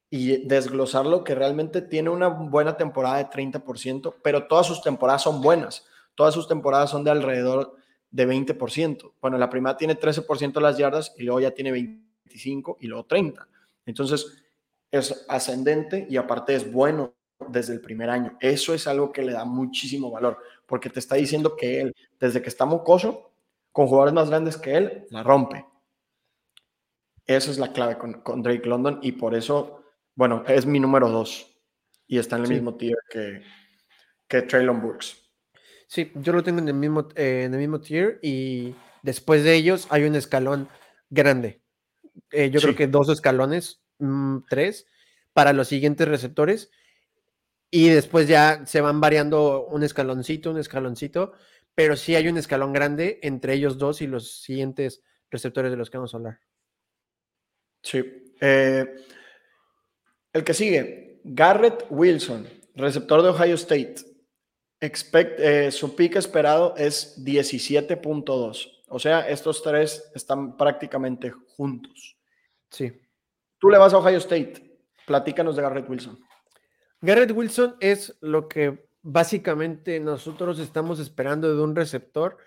[0.09, 5.41] y desglosarlo que realmente tiene una buena temporada de 30%, pero todas sus temporadas son
[5.41, 5.85] buenas.
[6.15, 7.75] Todas sus temporadas son de alrededor
[8.09, 9.11] de 20%.
[9.21, 13.05] Bueno, la primera tiene 13% de las yardas y luego ya tiene 25 y luego
[13.05, 13.47] 30.
[13.85, 14.44] Entonces,
[14.97, 17.15] es ascendente y aparte es bueno
[17.49, 18.37] desde el primer año.
[18.39, 22.41] Eso es algo que le da muchísimo valor, porque te está diciendo que él, desde
[22.41, 23.31] que está mocoso,
[23.71, 25.65] con jugadores más grandes que él, la rompe.
[27.25, 29.83] Esa es la clave con, Drake London y por eso,
[30.15, 31.59] bueno, es mi número dos
[32.07, 33.41] y está en el mismo tier que,
[34.27, 35.25] que Traylon Burks.
[35.87, 39.55] Sí, yo lo tengo en el mismo, eh, en el mismo tier y después de
[39.55, 40.69] ellos hay un escalón
[41.09, 41.61] grande.
[42.31, 44.87] Eh, yo creo que dos escalones, mm, tres,
[45.33, 46.71] para los siguientes receptores.
[47.71, 51.33] Y después ya se van variando un escaloncito, un escaloncito,
[51.73, 55.89] pero sí hay un escalón grande entre ellos dos y los siguientes receptores de los
[55.89, 56.39] que vamos a hablar.
[57.81, 58.33] Sí.
[58.39, 58.85] Eh,
[60.33, 63.95] el que sigue, Garrett Wilson, receptor de Ohio State.
[64.79, 68.83] Expect, eh, su pick esperado es 17.2.
[68.87, 72.17] O sea, estos tres están prácticamente juntos.
[72.69, 72.91] Sí.
[73.59, 74.79] Tú le vas a Ohio State.
[75.05, 76.19] Platícanos de Garrett Wilson.
[77.01, 82.37] Garrett Wilson es lo que básicamente nosotros estamos esperando de un receptor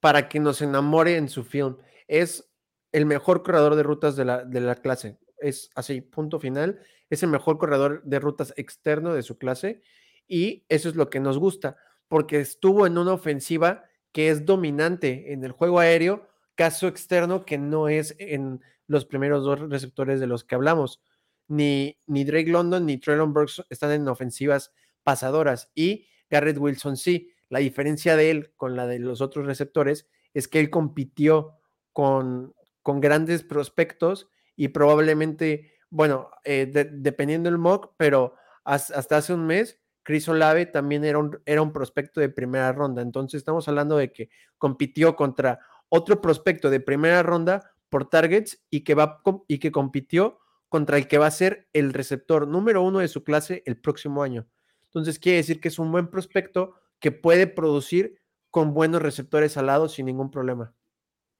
[0.00, 1.78] para que nos enamore en su film.
[2.08, 2.50] Es
[2.92, 5.18] el mejor corredor de rutas de la, de la clase.
[5.38, 6.80] Es así, punto final.
[7.08, 9.82] Es el mejor corredor de rutas externo de su clase
[10.30, 11.76] y eso es lo que nos gusta,
[12.06, 17.58] porque estuvo en una ofensiva que es dominante en el juego aéreo, caso externo que
[17.58, 21.00] no es en los primeros dos receptores de los que hablamos.
[21.46, 24.72] Ni, ni Drake London ni Traylon Burks están en ofensivas
[25.04, 27.32] pasadoras y Garrett Wilson sí.
[27.48, 31.54] La diferencia de él con la de los otros receptores es que él compitió
[31.92, 39.46] con, con grandes prospectos y probablemente, bueno, eh, dependiendo del mock, pero hasta hace un
[39.46, 43.02] mes Chris Olave también era un, era un prospecto de primera ronda.
[43.02, 48.84] Entonces estamos hablando de que compitió contra otro prospecto de primera ronda por targets y
[48.84, 53.00] que, va, y que compitió contra el que va a ser el receptor número uno
[53.00, 54.46] de su clase el próximo año.
[54.84, 59.66] Entonces quiere decir que es un buen prospecto que puede producir con buenos receptores al
[59.66, 60.72] lado sin ningún problema.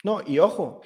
[0.03, 0.81] No, y ojo,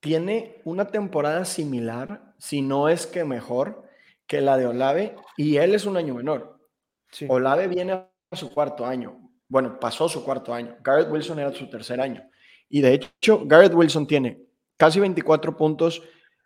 [0.00, 3.84] tiene una temporada similar, si no es que mejor,
[4.26, 6.58] que la de Olave, y él es un año menor.
[7.28, 9.18] Olave viene a su cuarto año.
[9.48, 10.76] Bueno, pasó su cuarto año.
[10.82, 12.28] Garrett Wilson era su tercer año.
[12.68, 14.44] Y de hecho, Garrett Wilson tiene
[14.84, 16.02] casi 24 puntos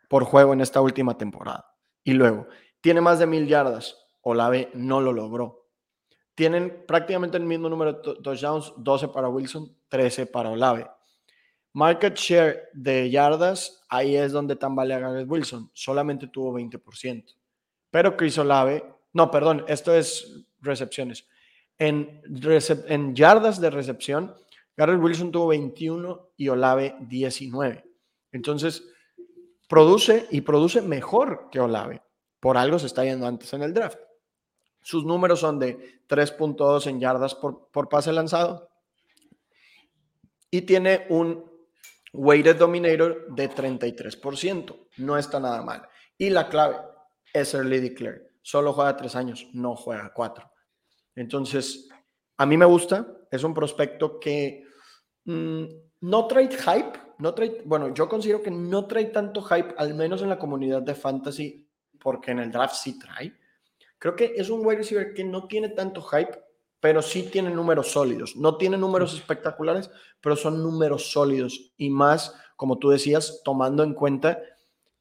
[0.08, 1.74] por juego en esta última temporada.
[2.04, 2.46] Y luego,
[2.80, 3.96] tiene más de mil yardas.
[4.22, 5.66] Olave no lo logró.
[6.36, 10.88] Tienen prácticamente el mismo número de touchdowns, 12 para Wilson, 13 para Olave.
[11.72, 15.72] Market share de yardas, ahí es donde tambalea Garrett Wilson.
[15.74, 17.24] Solamente tuvo 20%.
[17.90, 21.26] Pero Chris Olave, no, perdón, esto es recepciones.
[21.76, 22.22] En,
[22.86, 24.32] en yardas de recepción,
[24.76, 27.87] Garrett Wilson tuvo 21 y Olave 19.
[28.32, 28.84] Entonces,
[29.68, 32.02] produce y produce mejor que Olave.
[32.40, 33.98] Por algo se está yendo antes en el draft.
[34.80, 38.68] Sus números son de 3.2 en yardas por, por pase lanzado
[40.50, 41.44] y tiene un
[42.12, 44.88] weighted dominator de 33%.
[44.98, 45.88] No está nada mal.
[46.16, 46.78] Y la clave
[47.32, 48.28] es early declare.
[48.42, 50.50] Solo juega tres años, no juega cuatro.
[51.14, 51.88] Entonces,
[52.36, 53.06] a mí me gusta.
[53.30, 54.64] Es un prospecto que
[55.24, 55.64] mm,
[56.00, 56.98] no trae hype.
[57.18, 60.82] No trae, bueno, yo considero que no trae tanto hype, al menos en la comunidad
[60.82, 63.34] de fantasy, porque en el draft sí trae.
[63.98, 66.38] Creo que es un wide receiver que no tiene tanto hype,
[66.80, 68.36] pero sí tiene números sólidos.
[68.36, 71.72] No tiene números espectaculares, pero son números sólidos.
[71.76, 74.40] Y más, como tú decías, tomando en cuenta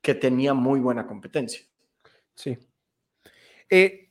[0.02, 1.62] que tenía muy buena competencia.
[2.34, 2.58] Sí.
[3.70, 4.10] Eh,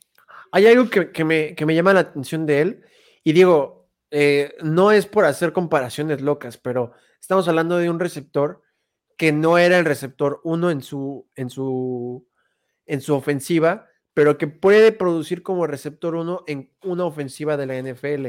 [0.51, 2.85] hay algo que, me, llama la atención de él.
[3.23, 6.93] Y digo, eh, no es por hacer comparaciones locas, pero
[7.27, 8.61] estamos hablando de un receptor
[9.17, 12.25] que no era el receptor uno en su, en su,
[12.85, 17.77] en su ofensiva, pero que puede producir como receptor uno en una ofensiva de la
[17.81, 18.27] NFL.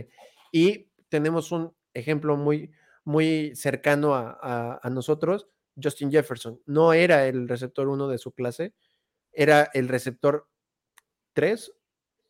[0.50, 2.72] Y tenemos un ejemplo muy,
[3.04, 5.46] muy cercano a, nosotros,
[5.80, 6.60] Justin Jefferson.
[6.66, 8.74] No era el receptor uno de su clase,
[9.30, 10.48] era el receptor
[11.34, 11.72] 3,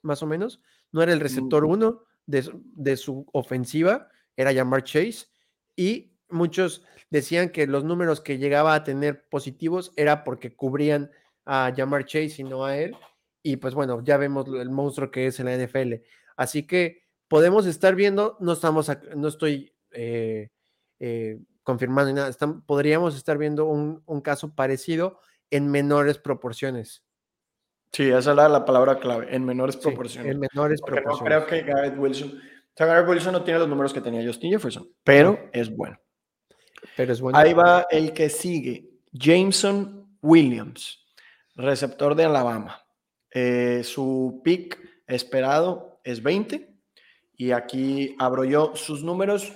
[0.03, 0.61] más o menos.
[0.93, 5.29] No era el receptor uno de, de su ofensiva, era Jamar Chase.
[5.75, 11.11] Y muchos decían que los números que llegaba a tener positivos era porque cubrían
[11.45, 12.97] a Jamar Chase y no a él
[13.43, 15.95] y pues bueno, ya vemos el monstruo que es en la NFL.
[16.37, 20.51] Así que podemos estar viendo, no estamos, no estoy eh,
[21.01, 22.33] eh, confirmando nada,
[22.67, 27.05] podríamos estar viendo un, caso parecido en menores proporciones.
[27.93, 30.33] Sí, esa era la palabra clave, en menores proporciones.
[30.33, 31.21] En menores proporciones.
[31.21, 34.27] No creo que Garrett Wilson, o sea, Garrett Wilson no tiene los números que tenía
[34.27, 35.99] Justin Jefferson, pero es bueno.
[36.99, 37.39] Pero es bueno.
[37.39, 40.99] Ahí va el que sigue, Jameson Williams,
[41.55, 42.85] receptor de Alabama.
[43.31, 46.75] Eh, su pick esperado es 20
[47.37, 48.73] y aquí abro yo.
[48.75, 49.53] Sus números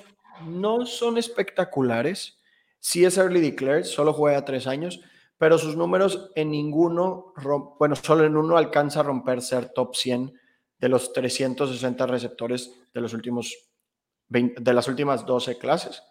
[0.46, 2.38] no son espectaculares.
[2.78, 5.00] Sí es early declared, solo juega tres años,
[5.36, 7.34] pero sus números en ninguno,
[7.76, 10.32] bueno, solo en uno alcanza a romper ser top 100
[10.78, 13.52] de los 360 receptores de los últimos
[14.28, 16.04] de las últimas 12 clases.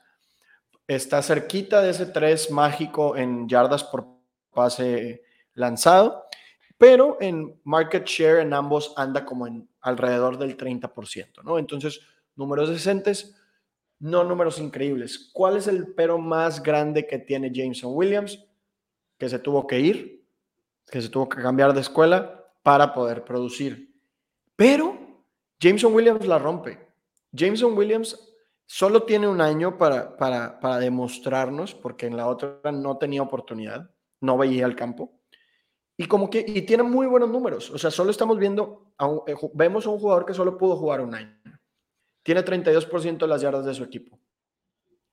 [0.88, 4.08] Está cerquita de ese 3 mágico en yardas por
[4.54, 6.26] pase lanzado
[6.82, 11.60] pero en market share en ambos anda como en alrededor del 30%, ¿no?
[11.60, 12.02] Entonces,
[12.36, 13.36] números decentes,
[14.00, 15.30] no números increíbles.
[15.32, 18.44] ¿Cuál es el pero más grande que tiene Jameson Williams?
[19.20, 20.26] Que se tuvo que ir,
[20.88, 23.94] que se tuvo que cambiar de escuela para poder producir.
[24.56, 24.98] Pero
[25.60, 26.80] Jameson Williams la rompe.
[27.32, 28.31] Jameson Williams
[28.74, 33.92] solo tiene un año para, para, para demostrarnos, porque en la otra no tenía oportunidad,
[34.22, 35.22] no veía el campo
[36.02, 37.70] y como que, y tiene muy buenos números.
[37.70, 38.92] O sea, solo estamos viendo,
[39.28, 41.40] eh, vemos a un jugador que solo pudo jugar un año.
[42.24, 44.20] Tiene 32% de las yardas de su equipo.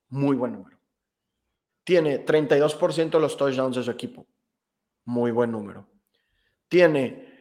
[0.08, 0.78] Muy buen número.
[1.84, 4.26] Tiene 32% de los touchdowns de su equipo.
[5.04, 5.86] Muy buen número.
[6.68, 7.38] Tiene,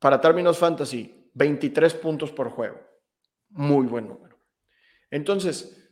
[0.00, 2.80] para términos fantasy, 23 puntos por juego.
[3.50, 4.35] Muy buen número.
[5.10, 5.90] Entonces,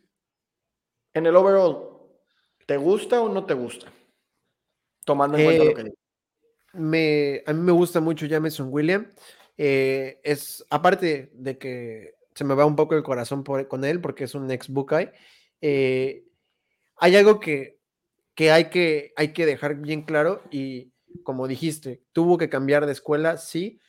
[1.12, 1.98] en el overall,
[2.66, 3.92] ¿te gusta o no te gusta?
[5.04, 6.04] Tomando en cuenta lo eh, que digo
[6.74, 9.12] me, a mí me gusta mucho Jameson William.
[9.56, 14.24] Eh, es, aparte de que se me va un poco el corazón con él porque
[14.24, 15.12] es un ex Buckeye,
[15.60, 16.24] eh,
[16.96, 17.78] hay algo que,
[18.34, 20.92] que, hay que hay que dejar bien claro y
[21.22, 23.80] como dijiste, tuvo que cambiar de escuela, sí,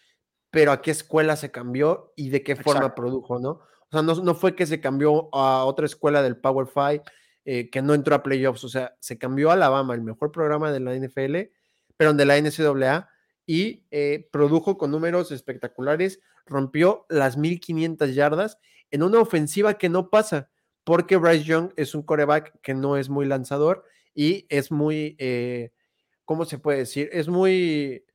[0.51, 3.61] pero a qué escuela se cambió y de qué forma produjo, ¿no?
[3.95, 7.03] Sea, no, fue que se cambió a otra escuela del Power Five,
[7.45, 10.71] eh, que no entró a playoffs, o sea, se cambió a Alabama, el mejor programa
[10.71, 11.51] de la NFL,
[11.95, 13.09] pero de la NCAA,
[13.45, 18.57] y eh, produjo con números espectaculares, rompió las 1500 yardas
[18.91, 20.49] en una ofensiva que no pasa,
[20.83, 25.71] porque Bryce Young es un coreback que no es muy lanzador y es muy, eh,
[26.25, 27.09] ¿cómo se puede decir?
[27.11, 28.05] Es muy,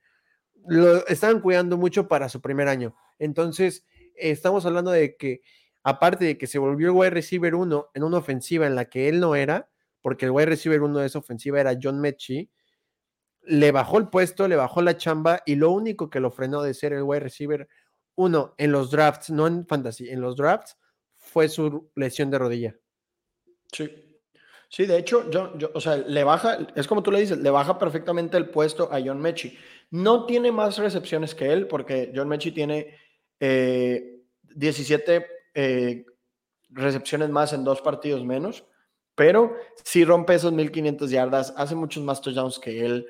[0.67, 2.95] lo estaban cuidando mucho para su primer año.
[3.19, 3.85] Entonces,
[4.17, 5.43] estamos hablando de que,
[5.83, 9.09] aparte de que se volvió el wide receiver 1 en una ofensiva en la que
[9.09, 9.69] él no era,
[10.03, 12.51] porque el wide receiver 1 de esa ofensiva era John Mechie,
[13.43, 16.75] le bajó el puesto, le bajó la chamba y lo único que lo frenó de
[16.75, 17.69] ser el wide receiver
[18.17, 20.77] uno en los drafts, no en fantasy, en los drafts
[21.17, 22.77] fue su lesión de rodilla.
[23.73, 24.07] Sí.
[24.69, 25.29] Sí, de hecho,
[25.75, 29.01] o sea, le baja, es como tú le dices, le baja perfectamente el puesto a
[29.05, 29.59] John Mechie.
[29.91, 32.97] No tiene más recepciones que él, porque John Mechie tiene,
[33.41, 34.23] eh,
[34.55, 36.05] 17 eh,
[36.71, 38.65] recepciones más en dos partidos menos,
[39.15, 43.07] pero sí rompe esos 1500 yardas, hace muchos más touchdowns que él.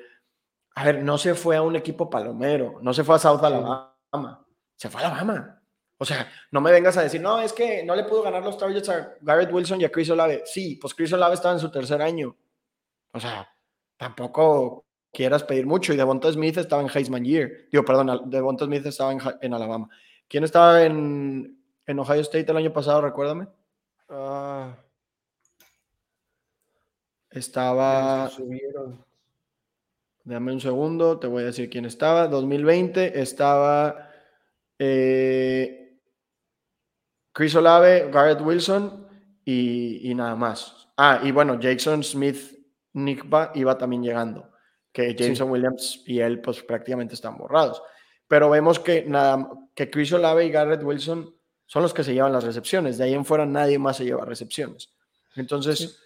[0.74, 4.46] A ver, no se fue a un equipo palomero, no se fue a South Alabama,
[4.76, 5.60] se fue a Alabama.
[6.02, 8.56] O sea, no me vengas a decir, no, es que no le pudo ganar los
[8.56, 10.44] targets a Garrett Wilson y a Chris Olave.
[10.46, 12.34] Sí, pues Chris Olave estaba en su tercer año.
[13.12, 13.46] O sea,
[13.98, 15.92] tampoco quieras pedir mucho.
[15.92, 17.50] Y Devonta Smith estaba en Heisman Year.
[17.70, 19.90] Digo, perdón, Devonta Smith estaba en, Alabama.
[20.26, 21.59] ¿Quién estaba en,
[21.90, 23.02] en, Ohio State el año pasado?
[23.02, 23.48] Recuérdame.
[24.08, 24.76] Ah.
[27.30, 28.30] estaba.
[30.24, 32.28] Dame un segundo, te voy a decir quién estaba.
[32.28, 34.10] 2020 estaba
[34.78, 35.98] eh,
[37.32, 39.08] Chris Olave, Garrett Wilson
[39.44, 40.88] y, y, nada más.
[40.96, 42.60] Ah, y bueno, Jason Smith
[42.92, 44.50] Nickba iba también llegando
[44.92, 47.82] que Jameson Williams y él pues prácticamente están borrados.
[48.26, 51.34] Pero vemos que, nada, que Chris Olave y Garrett Wilson
[51.70, 52.98] son los que se llevan las recepciones.
[52.98, 54.92] De ahí en fuera nadie más se lleva recepciones.
[55.36, 56.00] Entonces,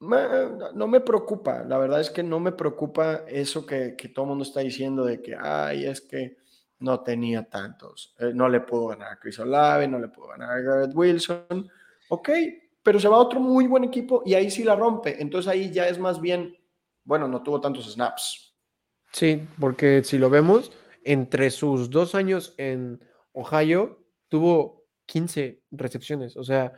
[0.00, 1.64] no me preocupa.
[1.64, 5.06] La verdad es que no me preocupa eso que, que todo el mundo está diciendo
[5.06, 6.36] de que, ay, es que
[6.80, 8.14] no tenía tantos.
[8.18, 11.70] Eh, no le puedo ganar a Chris Olave, no le puedo ganar a Garrett Wilson.
[12.10, 12.28] Ok,
[12.82, 15.16] pero se va a otro muy buen equipo y ahí sí la rompe.
[15.18, 16.54] Entonces ahí ya es más bien
[17.08, 18.54] bueno, no tuvo tantos snaps.
[19.12, 20.70] Sí, porque si lo vemos,
[21.04, 23.02] entre sus dos años en
[23.38, 26.36] Ohio, tuvo 15 recepciones.
[26.36, 26.72] O sea,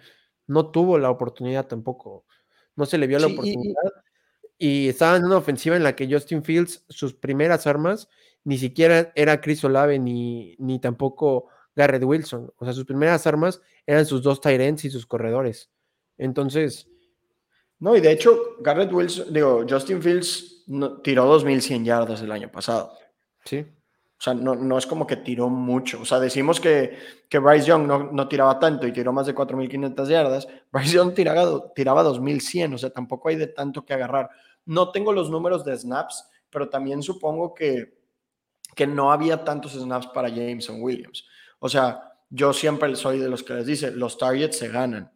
[0.46, 2.26] no tuvo la oportunidad tampoco.
[2.76, 3.92] No se le vio la oportunidad.
[4.58, 8.08] Y, estaba en una ofensiva en la que Justin Fields, sus primeras armas,
[8.44, 12.52] ni siquiera era Chris Olave ni, ni tampoco Garrett Wilson.
[12.56, 15.70] O sea, sus primeras armas eran sus dos tight y sus corredores.
[16.18, 16.90] Entonces,
[17.80, 22.52] no, y de hecho, Garrett Wilson, digo, Justin Fields no, tiró 2100 yardas el año
[22.52, 22.92] pasado.
[23.46, 23.64] Sí.
[24.20, 26.02] O sea, no, no es como que tiró mucho.
[26.02, 29.34] O sea, decimos que, que Bryce Young no, no tiraba tanto y tiró más de
[29.34, 30.46] 4500 yardas.
[30.70, 34.28] Bryce Young tiraba, tiraba 2100, o sea, tampoco hay de tanto que agarrar.
[34.66, 37.96] No tengo los números de snaps, pero también supongo que,
[38.76, 41.26] que no había tantos snaps para Jameson Williams.
[41.58, 45.10] O sea, yo siempre soy de los que les dice, los targets se ganan.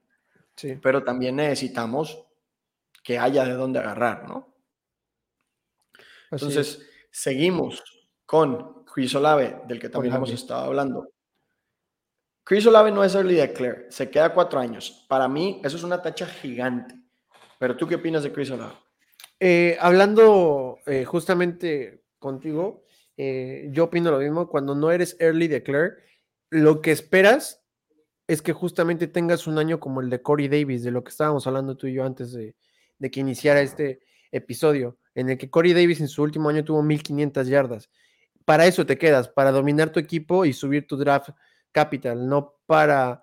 [0.56, 0.78] Sí.
[0.80, 2.24] Pero también necesitamos
[3.02, 4.54] que haya de dónde agarrar, ¿no?
[6.30, 7.84] Entonces, seguimos
[8.24, 11.10] con Chris Olave, del que también hemos estado hablando.
[12.44, 15.04] Chris Olave no es early declare, se queda cuatro años.
[15.08, 16.94] Para mí, eso es una tacha gigante.
[17.58, 18.74] Pero tú qué opinas de Chris Olave?
[19.40, 22.84] Eh, hablando eh, justamente contigo,
[23.16, 24.48] eh, yo opino lo mismo.
[24.48, 25.94] Cuando no eres early declare,
[26.50, 27.64] lo que esperas
[28.28, 31.48] es que justamente tengas un año como el de Corey Davis, de lo que estábamos
[31.48, 32.54] hablando tú y yo antes de,
[33.00, 36.80] de que iniciara este episodio, en el que Corey Davis en su último año tuvo
[36.80, 37.90] 1500 yardas.
[38.44, 41.30] Para eso te quedas, para dominar tu equipo y subir tu draft
[41.72, 43.22] capital, no para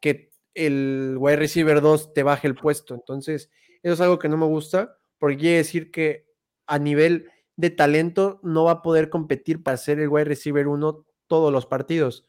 [0.00, 2.94] que el wide receiver 2 te baje el puesto.
[2.94, 3.50] Entonces,
[3.82, 6.26] eso es algo que no me gusta, porque quiere decir que
[6.66, 11.04] a nivel de talento no va a poder competir para ser el wide receiver 1
[11.26, 12.26] todos los partidos.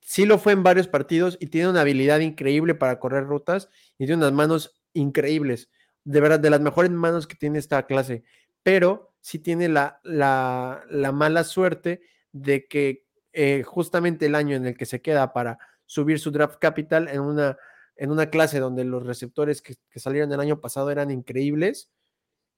[0.00, 4.06] Sí lo fue en varios partidos y tiene una habilidad increíble para correr rutas y
[4.06, 5.68] tiene unas manos increíbles
[6.04, 8.24] de verdad, de las mejores manos que tiene esta clase,
[8.62, 12.02] pero sí tiene la, la, mala suerte
[12.32, 16.58] de que eh, justamente el año en el que se queda para subir su draft
[16.58, 17.56] capital en una,
[17.96, 21.90] en una clase donde los receptores que, salieron el año pasado eran increíbles,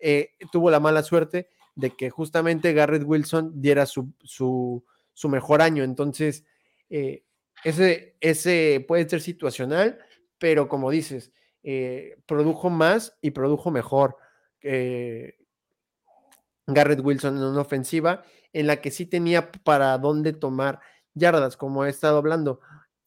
[0.00, 5.62] eh, tuvo la mala suerte de que justamente Garrett Wilson diera su, su, su mejor
[5.62, 5.84] año.
[5.84, 6.44] Entonces,
[6.90, 7.22] eh,
[7.62, 10.00] ese, ese puede ser situacional,
[10.36, 11.32] pero como dices,
[12.26, 14.16] produjo más y produjo mejor.
[16.66, 20.80] Garrett Wilson en una ofensiva en la que sí tenía para dónde tomar
[21.14, 22.60] yardas, como he estado hablando.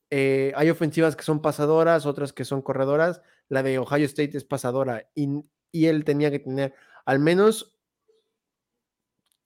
[0.10, 3.22] Eh, hay ofensivas que son pasadoras, otras que son corredoras.
[3.48, 5.28] La de Ohio State es pasadora y,
[5.72, 6.74] y él tenía que tener
[7.06, 7.80] al menos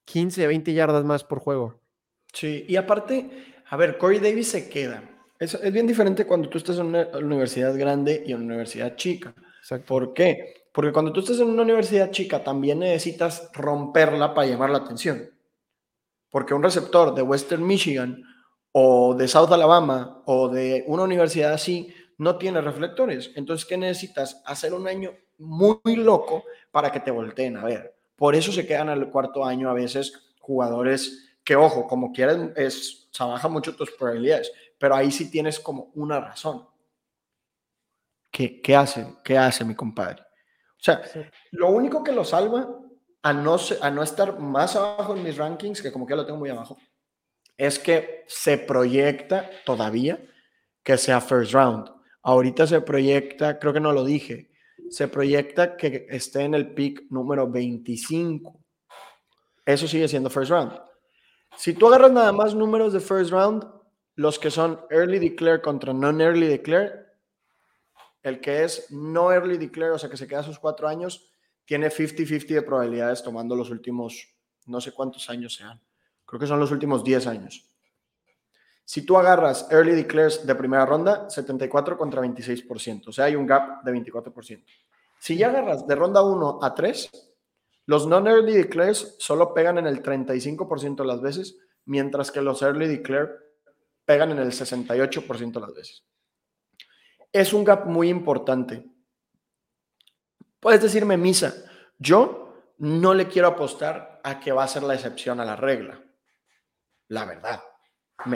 [0.05, 1.79] 15, 20 yardas más por juego.
[2.33, 3.29] Sí, y aparte,
[3.69, 5.03] a ver, Corey Davis se queda.
[5.39, 9.33] Es, bien diferente cuando tú estás en una universidad grande y en una universidad chica.
[9.85, 10.62] ¿Por qué?
[10.73, 15.29] Porque cuando tú estás en una universidad chica también necesitas romperla para llamar la atención.
[16.29, 18.21] Porque un receptor de Western Michigan
[18.73, 23.31] o de South Alabama o de una universidad así no tiene reflectores.
[23.35, 24.41] Entonces, ¿qué necesitas?
[24.45, 27.95] Hacer un año muy loco para que te volteen a ver.
[28.17, 33.07] Por eso se quedan al cuarto año a veces jugadores que, ojo, como quieren, es,
[33.11, 34.51] se baja mucho tus probabilidades
[34.83, 36.67] pero ahí sí tienes como una razón.
[38.29, 39.15] ¿Qué, qué hace?
[39.23, 40.21] ¿Qué hace mi compadre?
[40.83, 41.01] O sea,
[41.51, 42.67] lo único que lo salva
[43.21, 46.39] a no, a no estar más abajo en mis rankings, que como que lo tengo
[46.39, 46.77] muy abajo,
[47.55, 50.19] es que se proyecta todavía
[50.83, 51.89] que sea first round.
[52.21, 54.51] Ahorita se proyecta, creo que no lo dije,
[54.89, 58.59] se proyecta que esté en el pick número 25.
[59.65, 60.73] Eso sigue siendo first round.
[61.55, 63.65] Si tú agarras nada más números de first round,
[64.15, 67.02] los que son early declare contra non-early declare,
[68.23, 71.29] el que es no early declare, o sea que se queda sus cuatro años,
[71.65, 74.27] tiene 50-50 de probabilidades tomando los últimos,
[74.65, 75.79] no sé cuántos años sean.
[76.25, 77.69] Creo que son los últimos 10 años.
[78.85, 83.45] Si tú agarras early declares de primera ronda, 74 contra 26%, o sea, hay un
[83.45, 84.63] gap de 24%.
[85.19, 87.09] Si ya agarras de ronda 1 a 3,
[87.85, 92.87] los non-early declares solo pegan en el 35% de las veces, mientras que los early
[92.87, 93.29] declare
[94.05, 96.03] pegan en el 68% de las veces.
[97.33, 98.85] Es un gap muy importante.
[100.59, 101.53] Puedes decirme, Misa,
[101.97, 106.01] yo no le quiero apostar a que va a ser la excepción a la regla.
[107.09, 107.61] La verdad,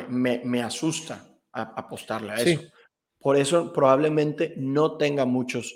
[0.10, 2.62] me, asusta apostarle a eso.
[3.20, 5.74] Por eso probablemente no tenga muchos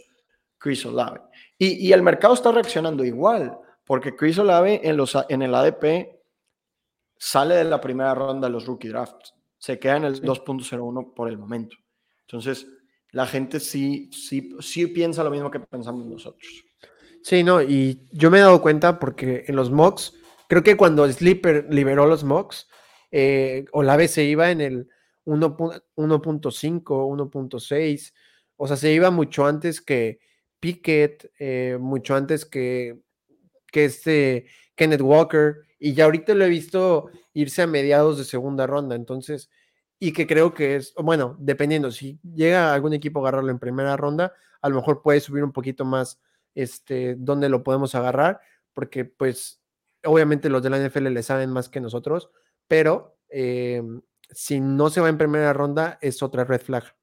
[0.57, 1.21] Chris Olave.
[1.57, 6.21] Y, el mercado está reaccionando igual, porque Chris Olave en, los, en el ADP
[7.17, 9.33] sale de la primera ronda de los rookie drafts.
[9.57, 11.77] Se queda en el 2.01 por el momento.
[12.21, 12.67] Entonces,
[13.11, 16.65] la gente sí, sí, sí piensa lo mismo que pensamos nosotros.
[17.23, 20.13] Sí, no, y yo me he dado cuenta porque en los mocks,
[20.47, 22.67] creo que cuando Sleeper liberó los mocks,
[23.11, 24.89] eh, Olave se iba en el
[25.25, 28.13] 1.5, 1.6,
[28.57, 30.19] o sea, se iba mucho antes que,
[30.59, 32.99] Pickett, eh, mucho antes que,
[33.67, 34.45] que este
[34.75, 39.49] Kenneth Walker, y ya ahorita lo he visto irse a mediados de segunda ronda, entonces,
[40.03, 43.95] y que creo que es, bueno, dependiendo, si llega algún equipo a agarrarlo en primera
[43.95, 46.19] ronda, a lo mejor puede subir un poquito más,
[46.55, 48.41] este, donde lo podemos agarrar,
[48.73, 49.61] porque pues,
[50.03, 52.31] obviamente los de la NFL le saben más que nosotros,
[52.67, 53.83] pero eh,
[54.31, 56.95] si no se va en primera ronda, es otra red flag.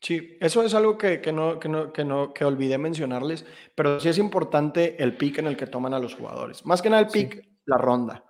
[0.00, 3.44] Sí, eso es algo que, no, que, no, que, no, que olvidé mencionarles,
[3.74, 6.64] pero sí es importante el pick en el que toman a los jugadores.
[6.66, 8.24] Más que nada el pick, la ronda,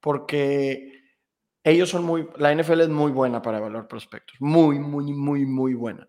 [0.00, 0.99] porque
[1.62, 5.74] ellos son muy, la NFL es muy buena para evaluar prospectos, muy, muy, muy, muy
[5.74, 6.08] buena.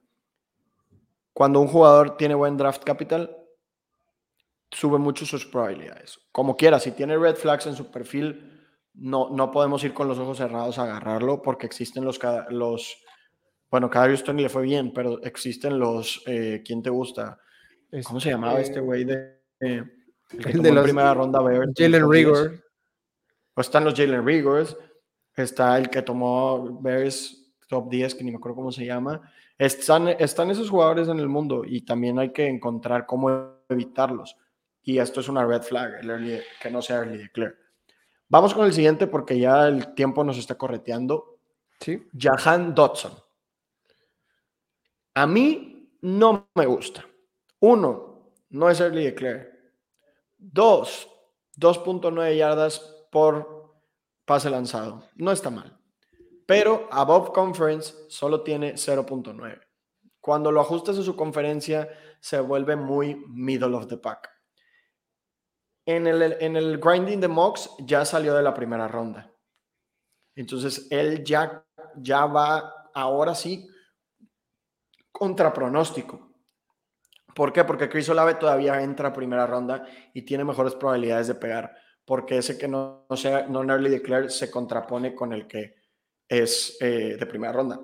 [1.34, 3.36] Cuando un jugador tiene buen draft capital,
[4.70, 6.20] sube mucho sus probabilidades.
[6.32, 8.62] Como quiera, si tiene red flags en su perfil,
[8.93, 12.97] no, no podemos ir con los ojos cerrados a agarrarlo porque existen los, los
[13.70, 17.39] bueno, cada Tony le fue bien, pero existen los, eh, ¿quién te gusta?
[18.06, 19.84] ¿Cómo se llamaba este, este güey de, eh,
[20.45, 21.39] el, de la primera ronda?
[21.76, 22.64] Jalen Rigor.
[23.54, 24.78] Pues están los Jalen Rigors,
[25.36, 29.22] está el que tomó Bears top 10, que ni me acuerdo cómo se llama.
[29.58, 34.36] Están, están esos jugadores en el mundo y también hay que encontrar cómo evitarlos.
[34.84, 37.56] Y esto es una red flag, el que no sea early declare.
[38.28, 41.38] Vamos con el siguiente porque ya el tiempo nos está correteando.
[41.80, 42.08] Sí.
[42.18, 43.14] Jahan Dodson.
[45.14, 47.06] A mí no me gusta.
[47.60, 49.50] Uno, no es early declare.
[50.38, 51.08] Dos,
[51.58, 52.80] 2.9 yardas
[53.12, 53.51] por
[54.32, 55.10] pase lanzado.
[55.16, 55.78] No está mal.
[56.46, 59.60] Pero above conference solo tiene 0.9.
[60.22, 61.90] Cuando lo ajustas a su conferencia,
[62.22, 64.30] se vuelve muy middle of the pack.
[65.86, 69.30] En el, en el grinding de Mox ya salió de la primera ronda.
[70.34, 71.66] Entonces él ya,
[71.98, 73.68] ya va, ahora sí,
[75.12, 76.32] contra pronóstico.
[77.36, 77.66] ¿Por qué?
[77.66, 81.81] Porque Chris Olave todavía entra a primera ronda y tiene mejores probabilidades de pegar.
[82.12, 85.76] Porque ese que no, no sea no early declare se contrapone con el que
[86.28, 87.80] es eh, de primera ronda.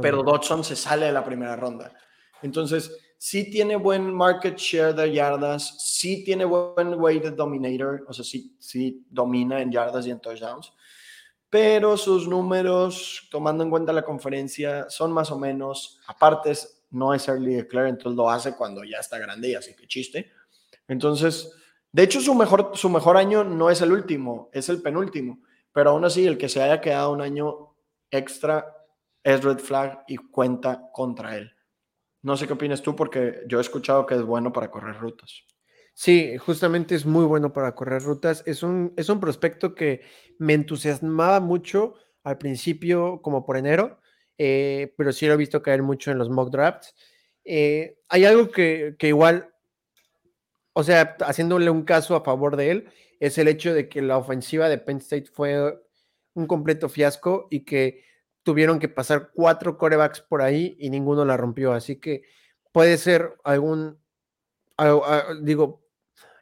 [0.00, 1.92] Pero Dodson se sale de la primera ronda.
[2.40, 8.24] Entonces, sí tiene buen market share de yardas, sí tiene buen weighted dominator, o sea,
[8.24, 10.72] sí, sí domina en yardas y en touchdowns,
[11.50, 16.52] pero sus números, tomando en cuenta la conferencia, son más o menos, aparte
[16.90, 20.30] no es early declare, entonces lo hace cuando ya está grande y así que chiste.
[20.86, 21.52] Entonces,
[21.92, 25.90] de hecho, su mejor, su mejor año no es el último, es el penúltimo, pero
[25.90, 27.74] aún así, el que se haya quedado un año
[28.10, 28.74] extra
[29.22, 31.52] es red flag y cuenta contra él.
[32.22, 35.44] No sé qué opinas tú, porque yo he escuchado que es bueno para correr rutas.
[35.94, 38.42] Sí, justamente es muy bueno para correr rutas.
[38.46, 40.02] Es un, es un prospecto que
[40.38, 44.00] me entusiasmaba mucho al principio, como por enero,
[44.36, 46.94] eh, pero sí lo he visto caer mucho en los mock drafts.
[47.44, 49.52] Eh, hay algo que, que, igual,
[50.78, 54.16] o sea, haciéndole un caso a favor de él, es el hecho de que la
[54.16, 55.76] ofensiva de Penn State fue
[56.34, 58.04] un completo fiasco y que
[58.44, 61.72] tuvieron que pasar cuatro corebacks por ahí y ninguno la rompió.
[61.72, 62.22] Así que
[62.70, 63.98] puede ser algún,
[65.42, 65.82] digo,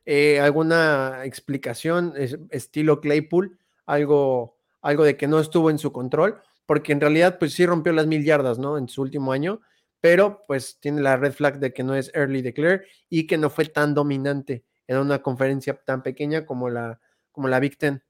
[0.05, 2.13] eh, alguna explicación
[2.51, 7.55] estilo Claypool, algo, algo de que no estuvo en su control, porque en realidad pues
[7.55, 8.77] sí rompió las mil yardas, ¿no?
[8.77, 9.63] En su último año,
[10.01, 13.51] pero pues tiene la red flag de que no es early declare y que no
[13.51, 17.01] fue tan dominante en una conferencia tan pequeña como la,
[17.33, 18.03] como la Big Ten.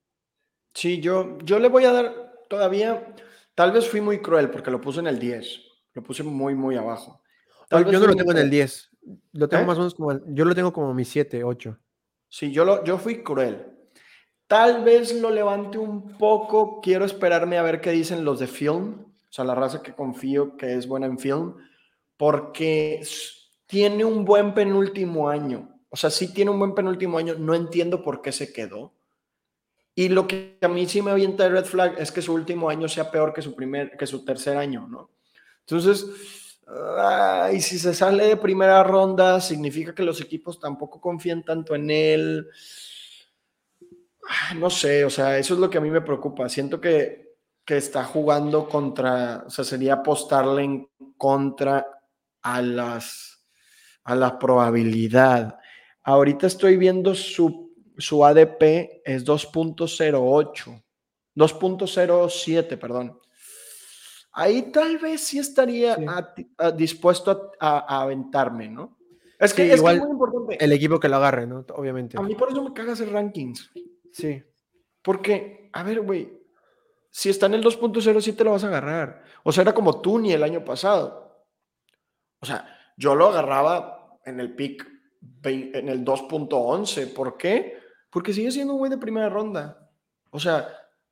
[0.74, 3.14] Sí, yo, yo le voy a dar todavía,
[3.54, 5.60] tal vez fui muy cruel porque lo puse en el 10,
[5.94, 7.22] lo puse muy, muy abajo.
[7.70, 8.90] yo no lo tengo en el 10,
[9.32, 9.66] lo tengo ¿Eh?
[9.66, 11.78] más o menos como, yo lo tengo como mi 7, 8.
[12.28, 13.72] Sí, yo, lo, yo fui cruel.
[14.46, 19.06] Tal vez lo levante un poco, quiero esperarme a ver qué dicen los de film,
[19.28, 21.56] o sea, la raza que confío que es buena en film,
[22.16, 23.02] porque
[23.66, 25.80] tiene un buen penúltimo año.
[25.90, 28.92] O sea, sí tiene un buen penúltimo año, no entiendo por qué se quedó.
[29.94, 32.68] Y lo que a mí sí me avienta de red flag es que su último
[32.68, 35.10] año sea peor que su primer, que su tercer año, ¿no?
[35.60, 36.06] Entonces,
[37.52, 41.90] y si se sale de primera ronda, significa que los equipos tampoco confían tanto en
[41.90, 42.48] él.
[44.56, 46.48] No sé, o sea, eso es lo que a mí me preocupa.
[46.48, 51.95] Siento que, que está jugando contra, o sea, sería apostarle en contra
[52.46, 53.44] a las
[54.04, 55.58] a la probabilidad.
[56.04, 60.84] Ahorita estoy viendo su, su ADP es 2.08,
[61.34, 63.18] 2.07, perdón.
[64.32, 65.96] Ahí tal vez sí estaría
[66.76, 68.96] dispuesto a, aventarme, ¿no?
[69.40, 70.64] Es que, es, igual muy importante.
[70.64, 71.66] El equipo que lo agarre, ¿no?
[71.74, 72.16] Obviamente.
[72.16, 73.72] A mí por eso me caga hacer rankings.
[74.12, 74.40] Sí.
[75.02, 76.32] Porque, a ver, güey,
[77.10, 79.24] si está en el 2.07 lo vas a agarrar.
[79.42, 81.25] O sea, era como tú ni el año pasado.
[82.40, 82.66] O sea,
[82.96, 84.86] yo lo agarraba en el pick
[85.44, 87.12] en el 2.11.
[87.12, 87.78] ¿Por qué?
[88.10, 89.90] Porque sigue siendo un güey de primera ronda.
[90.30, 90.68] O sea,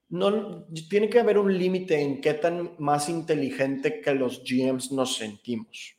[0.08, 5.16] no, tiene que haber un límite en qué tan más inteligente que los GMs nos
[5.16, 5.96] sentimos.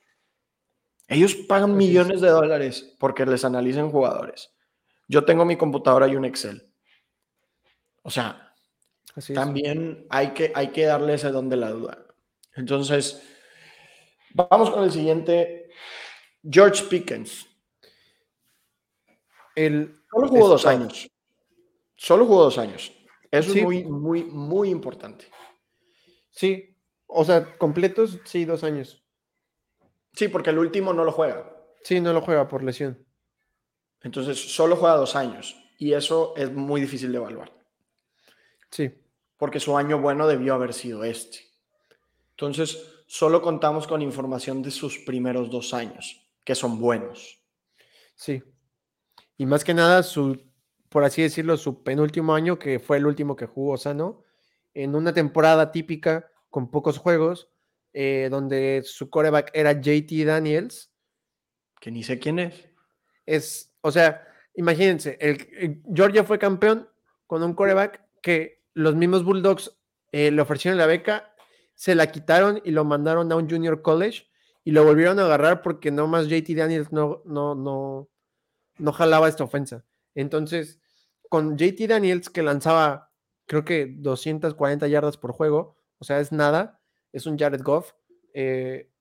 [1.07, 4.51] Ellos pagan millones de dólares porque les analicen jugadores.
[5.07, 6.67] Yo tengo mi computadora y un Excel.
[8.01, 8.53] O sea,
[9.33, 12.05] también hay que, hay que darle ese don de la duda.
[12.55, 13.21] Entonces,
[14.35, 15.69] vamos con el siguiente.
[16.43, 17.47] George Pickens.
[19.55, 21.09] El, Solo jugó dos años.
[21.95, 22.91] Solo jugó dos años.
[23.31, 25.25] Eso es muy, muy, muy importante.
[26.29, 26.77] Sí,
[27.07, 29.03] o sea, completos, sí, dos años.
[30.13, 31.51] Sí, porque el último no lo juega.
[31.83, 33.05] Sí, no lo juega por lesión.
[34.01, 35.55] Entonces, solo juega dos años.
[35.77, 37.51] Y eso es muy difícil de evaluar.
[38.69, 38.91] Sí.
[39.37, 41.39] Porque su año bueno debió haber sido este.
[42.31, 47.41] Entonces, solo contamos con información de sus primeros dos años, que son buenos.
[48.15, 48.43] Sí.
[49.37, 50.41] Y más que nada, su,
[50.89, 54.23] por así decirlo, su penúltimo año, que fue el último que jugó Sano,
[54.73, 57.49] en una temporada típica con pocos juegos,
[57.93, 60.91] eh, donde su coreback era JT Daniels.
[61.79, 62.69] Que ni sé quién es.
[63.25, 64.25] Es, o sea,
[64.55, 66.89] imagínense, el, Georgia fue campeón
[67.27, 69.77] con un coreback que los mismos Bulldogs
[70.11, 71.34] eh, le ofrecieron la beca,
[71.75, 74.27] se la quitaron y lo mandaron a un junior college
[74.63, 78.09] y lo volvieron a agarrar porque nomás JT Daniels no, no, no,
[78.77, 79.85] no jalaba esta ofensa.
[80.15, 80.79] Entonces,
[81.29, 83.11] con JT Daniels, que lanzaba
[83.45, 87.93] creo que 240 yardas por juego, o sea, es nada, es un Jared Goff,
[88.33, 88.91] eh,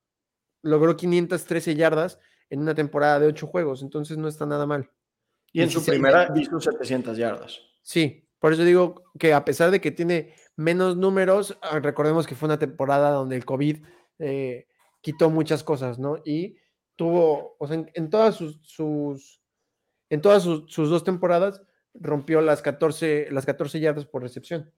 [0.61, 2.19] logró 513 yardas
[2.49, 4.91] en una temporada de 8 juegos, entonces no está nada mal.
[5.51, 7.59] Y en su primera hizo 700 yardas.
[7.81, 12.35] Sí, por eso digo que a pesar de que tiene menos números, ah, recordemos que
[12.35, 13.77] fue una temporada donde el COVID
[14.19, 14.67] eh,
[15.01, 16.17] quitó muchas cosas, ¿no?
[16.25, 16.57] Y
[16.95, 19.41] tuvo, o sea, en, todas sus,
[20.09, 21.61] en todas sus, dos temporadas
[21.93, 24.71] rompió las 14, las 14 yardas por recepción.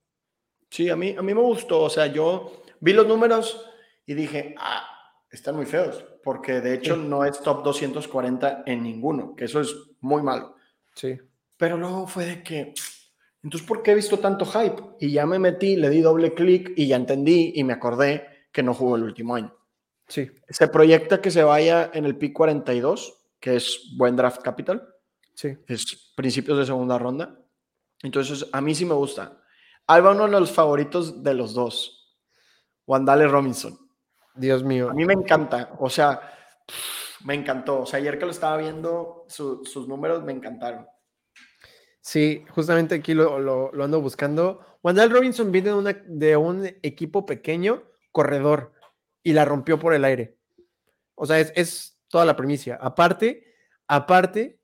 [0.70, 1.84] Sí, a mí, a mí me gustó.
[1.84, 3.66] O sea, yo vi los números
[4.06, 4.86] y dije, ah,
[5.32, 9.76] están muy feos, porque de hecho no es top 240 en ninguno, que eso es
[10.02, 10.56] muy malo.
[10.94, 11.18] Sí.
[11.58, 12.74] Pero luego fue de que,
[13.48, 14.84] entonces, ¿por qué he visto tanto hype?
[15.00, 18.62] Y ya me metí, le di doble clic y ya entendí y me acordé que
[18.62, 19.56] no jugó el último año.
[20.06, 20.30] Sí.
[20.50, 24.86] Se proyecta que se vaya en el pick 42, que es buen draft capital.
[25.34, 25.58] Sí.
[25.66, 27.40] Es principios de segunda ronda.
[28.04, 29.42] Entonces, a mí sí me gusta.
[29.90, 32.18] Va uno de los favoritos de los dos.
[32.86, 33.80] Wandale Robinson.
[34.36, 34.90] Dios mío.
[34.90, 35.74] A mí me encanta.
[35.80, 36.20] O sea,
[37.24, 37.84] me encantó.
[37.84, 40.86] O sea, ayer que lo estaba viendo, sus números me encantaron.
[42.08, 44.62] Sí, justamente aquí lo, lo, ando buscando.
[44.82, 47.84] Wandale Robinson viene de, de un equipo pequeño,
[48.14, 48.72] corredor,
[49.24, 50.38] y la rompió por el aire.
[51.16, 52.80] O sea, es, es toda la primicia.
[52.82, 53.54] Aparte,
[53.90, 54.62] aparte,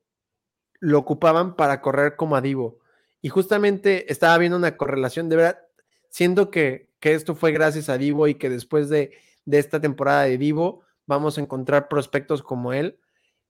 [0.79, 2.79] lo ocupaban para correr como a Divo.
[3.21, 5.59] Y justamente estaba viendo una correlación, de verdad,
[6.07, 10.23] siendo que, que esto fue gracias a Divo y que después de, de, esta temporada
[10.23, 13.01] de Divo vamos a encontrar prospectos como él.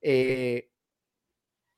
[0.01, 0.71] Eh,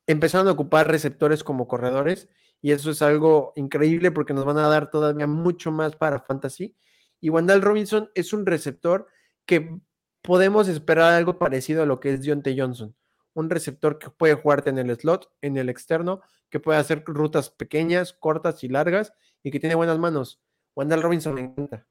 [0.08, 2.30] empezaron a ocupar receptores como corredores
[2.62, 6.76] y eso es algo increíble porque nos van a dar todavía mucho más para fantasy.
[7.22, 9.08] Y Wandal Robinson es un receptor
[9.46, 9.80] que
[10.22, 12.96] podemos esperar algo parecido a lo que es Deontay Johnson.
[13.34, 17.50] Un receptor que puede jugarte en el slot, en el externo, que puede hacer rutas
[17.50, 20.42] pequeñas, cortas y largas y que tiene buenas manos.
[20.76, 21.86] Wandal Robinson me encanta.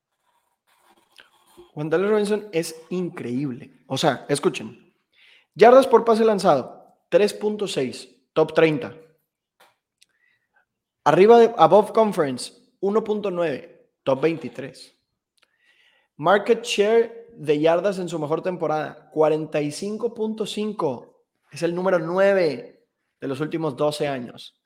[1.75, 3.73] Wandal Robinson es increíble.
[3.87, 4.93] O sea, escuchen.
[5.55, 6.84] Yardas por pase lanzado,
[7.15, 8.93] 3.6, top 30.
[11.05, 14.99] Arriba de Above Conference, 1.9, top 23.
[16.17, 21.15] Market share de yardas en su mejor temporada, 45.5.
[21.53, 22.85] Es el número 9
[23.21, 24.61] de los últimos 12 años.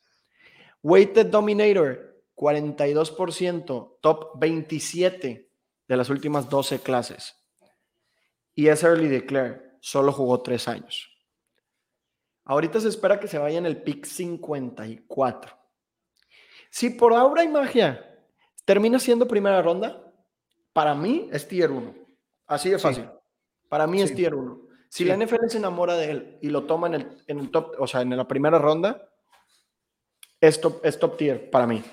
[0.82, 5.50] Weighted Dominator, 42%, top 27
[5.86, 7.36] de las últimas 12 clases.
[8.54, 11.17] Y es Early Declare, solo jugó 3 años.
[12.48, 15.54] Ahorita se espera que se vaya en el pick 54.
[16.70, 18.02] Si por ahora y magia
[18.64, 20.02] termina siendo primera ronda,
[20.72, 21.94] para mí es tier 1.
[22.46, 23.06] Así de fácil.
[23.68, 24.62] Para mí es tier 1.
[24.88, 27.74] Si la NFL se enamora de él y lo toma en el, en el, top,
[27.78, 29.10] o sea, en la primera ronda,
[30.40, 31.84] es top, es top tier para mí.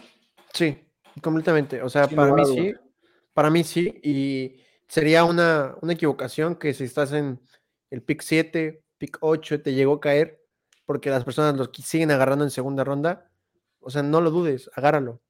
[0.54, 0.78] Sí,
[1.22, 1.82] completamente.
[1.82, 2.74] O sea, para mí sí.
[3.34, 4.00] Para mí sí.
[4.02, 7.42] Y sería una, una equivocación que si estás en
[7.90, 10.45] el pick 7, pick 8, te llegó a caer
[10.86, 13.30] porque las personas lo siguen agarrando en segunda ronda
[13.86, 15.22] o sea, no lo dudes, agárralo.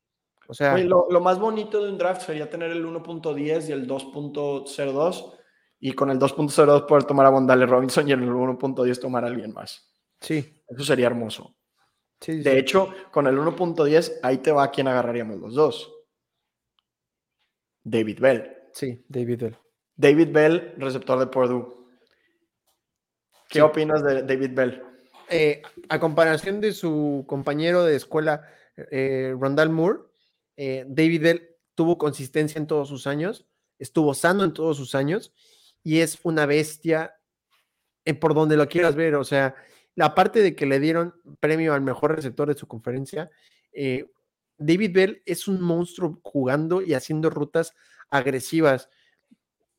[0.47, 5.34] O sea, lo, más bonito de un draft sería tener el 1.10 y el 2.02
[5.82, 9.28] y con el 2.02 poder tomar a Bondale Robinson y en el 1.10 tomar a
[9.28, 9.91] alguien más.
[10.22, 10.64] Sí.
[10.70, 11.58] Eso sería hermoso.
[12.26, 15.93] de hecho, con el 1.10 ahí te va quien agarraríamos los dos.
[17.84, 18.58] David Bell.
[18.72, 19.58] Sí, David Bell.
[19.97, 21.76] David Bell, receptor de Purdue.
[23.49, 24.94] ¿Qué opinas de David Bell?
[25.30, 28.47] Eh, a comparación de su compañero de escuela,
[28.91, 29.99] eh, Rondal Moore,
[30.55, 33.47] eh, David Bell tuvo consistencia en todos sus años,
[33.80, 35.34] estuvo sano en todos sus años
[35.84, 37.15] y es una bestia
[38.21, 39.15] por donde lo quieras ver.
[39.15, 39.55] O sea,
[39.95, 43.30] la parte de que le dieron premio al mejor receptor de su conferencia,
[44.57, 47.73] David Bell es un monstruo jugando y haciendo rutas
[48.09, 48.89] agresivas,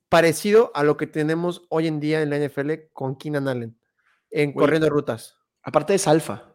[0.09, 3.79] parecido a lo que tenemos hoy en día en la NFL con Keenan Allen
[4.31, 5.37] en corriendo rutas.
[5.63, 6.55] Aparte es alfa.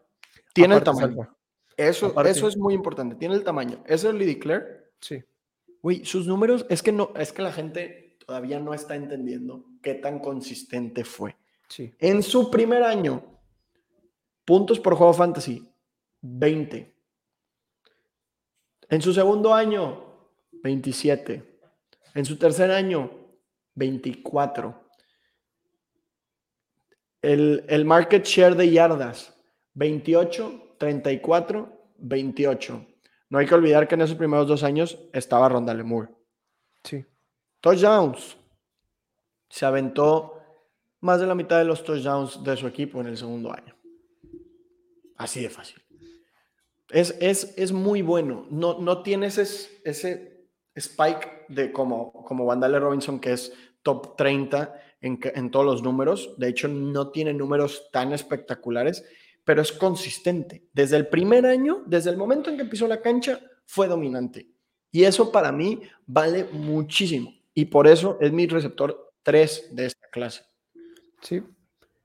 [0.54, 1.36] Tiene el tamaño.
[1.76, 3.16] Eso, eso es muy importante.
[3.16, 3.82] Tiene el tamaño.
[3.86, 4.92] ¿Es el Declare?
[5.00, 5.22] Sí.
[5.82, 9.94] Güey, sus números, es que no, es que la gente todavía no está entendiendo qué
[9.94, 11.36] tan consistente fue.
[11.68, 11.92] Sí.
[11.98, 13.40] En su primer año,
[14.44, 15.68] puntos por juego fantasy,
[16.20, 16.94] 20.
[18.90, 20.30] En su segundo año,
[20.62, 21.58] 27.
[22.14, 23.10] En su tercer año,
[23.74, 24.81] 24.
[27.22, 29.32] El, market share de yardas,
[29.74, 32.86] 28, 34, 28.
[33.30, 36.10] No hay que olvidar que en esos primeros dos años estaba Rondale Moore.
[36.82, 37.04] Sí.
[37.60, 38.36] Touchdowns.
[39.48, 40.40] Se aventó
[41.00, 43.74] más de la mitad de los touchdowns de su equipo en el segundo año.
[45.16, 45.80] Así de fácil.
[46.90, 48.46] Es, es, es muy bueno.
[48.50, 53.52] No, no tienes ese, ese spike de como, como Vandale Robinson, que es
[53.82, 56.34] top 30 en, todos los números.
[56.38, 59.04] De hecho, no tiene números tan espectaculares,
[59.44, 60.64] pero es consistente.
[60.72, 64.48] Desde el primer año, desde el momento en que pisó la cancha, fue dominante.
[64.90, 67.34] Y eso para mí vale muchísimo.
[67.52, 70.42] Y por eso es mi receptor 3 de esta clase.
[71.20, 71.42] Sí,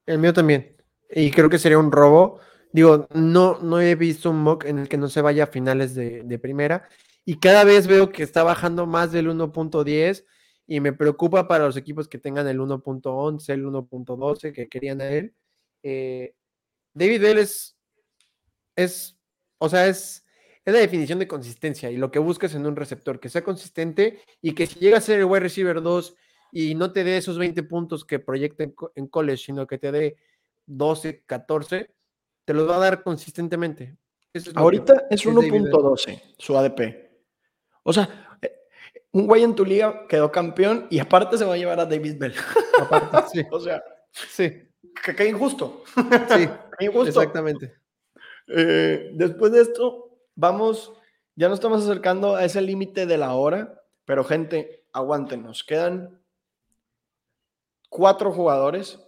[0.06, 0.76] el mío también.
[1.10, 2.40] Y creo que sería un robo.
[2.72, 5.94] Digo, no, no he visto un mock en el que no se vaya a finales
[5.94, 6.90] de, de primera.
[7.26, 10.26] Y cada vez veo que está bajando más del 1.10
[10.68, 15.10] y me preocupa para los equipos que tengan el 1.11, el 1.12 que querían a
[15.10, 15.34] él.
[15.82, 16.36] Eh,
[16.94, 17.78] David Bell es,
[18.76, 19.18] es,
[19.60, 20.26] o sea, es,
[20.66, 24.20] es la definición de consistencia y lo que buscas en un receptor, que sea consistente
[24.42, 26.16] y que si llega a ser el wide receiver 2
[26.52, 28.66] y no te dé esos 20 puntos que proyecta
[28.96, 30.18] en, college, sino que te dé
[30.66, 31.94] 12, 14,
[32.44, 33.96] te los va a dar consistentemente.
[34.56, 37.08] Ahorita es 1.12 su ADP.
[37.84, 38.27] O sea,
[39.12, 42.18] un güey en tu liga quedó campeón y aparte se va a llevar a David
[42.18, 42.34] Bell.
[42.80, 43.48] Aparte, sí.
[43.52, 44.70] o sea, sí.
[45.04, 45.84] Que, injusto.
[46.30, 46.50] Sí,
[46.80, 47.22] injusto.
[47.22, 47.74] Exactamente.
[48.48, 50.94] Eh, después de esto, vamos,
[51.36, 55.64] ya nos estamos acercando a ese límite de la hora, pero gente, aguántenos.
[55.64, 56.22] Quedan
[57.90, 59.00] cuatro jugadores.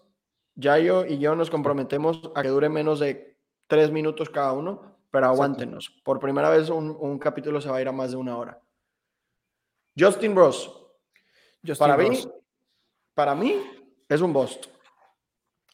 [0.55, 3.37] Yayo y yo nos comprometemos a que dure menos de
[3.67, 6.01] tres minutos cada uno, pero aguántenos.
[6.03, 8.61] Por primera vez un, un capítulo se va a ir a más de una hora.
[9.99, 10.71] Justin Ross.
[11.77, 12.17] para, Mí,
[13.13, 13.61] para mí
[14.07, 14.67] es un bust.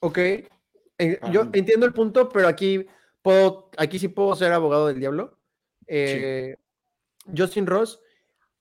[0.01, 0.17] Ok.
[0.17, 2.86] Eh, yo entiendo el punto, pero aquí
[3.21, 5.38] puedo, aquí sí puedo ser abogado del diablo.
[5.88, 6.55] Eh,
[7.36, 7.99] Justin Ross,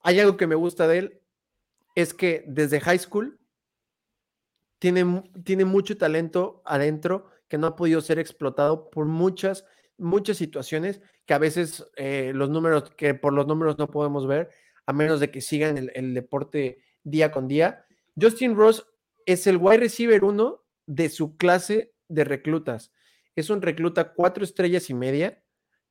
[0.01, 1.21] hay algo que me gusta de él,
[1.95, 3.39] es que desde high school
[4.79, 9.65] tiene, tiene mucho talento adentro que no ha podido ser explotado por muchas,
[9.97, 14.51] muchas situaciones que a veces eh, los números, que por los números no podemos ver,
[14.87, 17.87] a menos de que sigan el, el deporte día con día.
[18.21, 18.87] Justin Ross
[19.27, 22.93] es el wide receiver uno de su clase de reclutas.
[23.37, 25.43] Es un recluta cuatro estrellas y media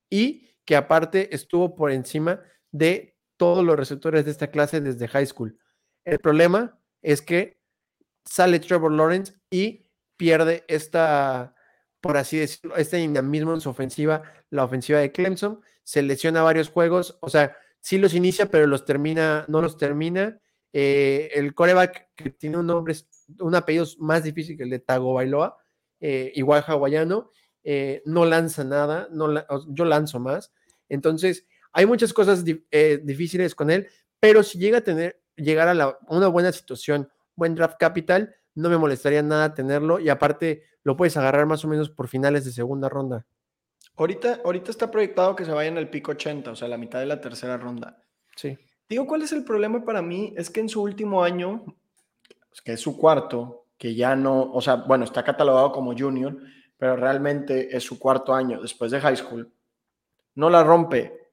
[0.08, 2.40] y que aparte estuvo por encima
[2.70, 5.58] de todos los receptores de esta clase desde high school.
[6.04, 7.60] El problema es que
[8.24, 11.54] sale Trevor Lawrence y pierde esta,
[12.00, 16.70] por así decirlo, este dinamismo en su ofensiva, la ofensiva de Clemson, se lesiona varios
[16.70, 20.40] juegos, o sea, sí los inicia, pero los termina, no los termina.
[20.72, 22.96] Eh, el coreback que tiene un nombre,
[23.40, 25.58] un apellido más difícil que el de Tago Bailoa,
[26.00, 27.30] eh, igual hawaiano,
[27.62, 29.28] eh, no lanza nada, no
[29.68, 30.50] yo lanzo más.
[30.88, 33.86] Entonces, hay muchas cosas eh, difíciles con él,
[34.18, 38.78] pero si llega a tener, llegar a, una buena situación, buen draft capital, no me
[38.78, 42.88] molestaría nada tenerlo y aparte lo puedes agarrar más o menos por finales de segunda
[42.88, 43.26] ronda.
[43.96, 46.98] Ahorita, ahorita está proyectado que se vaya en el pico 80, o sea, la mitad
[46.98, 48.02] de la tercera ronda.
[48.34, 48.58] Sí.
[48.88, 50.34] Digo, ¿cuál es el problema para mí?
[50.36, 51.64] Es que en su último año,
[52.64, 56.36] que es su cuarto, que ya no, o sea, bueno, está catalogado como junior,
[56.76, 59.52] pero realmente es su cuarto año después de high school,
[60.34, 61.30] no la rompe.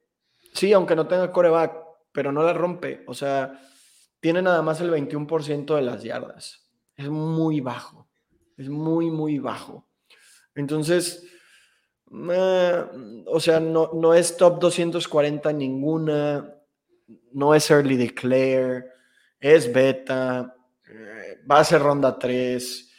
[0.54, 1.74] Sí, aunque no tenga coreback,
[2.12, 3.04] pero no la rompe.
[3.06, 3.60] O sea,
[4.20, 6.70] tiene nada más el 21% de las yardas.
[6.96, 8.08] Es muy bajo.
[8.56, 9.88] Es muy, muy bajo.
[10.54, 11.26] Entonces,
[12.32, 12.84] eh,
[13.26, 16.54] o sea, no, no es top 240 ninguna.
[17.32, 18.86] No es early declare.
[19.40, 20.54] Es beta.
[20.88, 22.90] Eh, va a ser ronda 3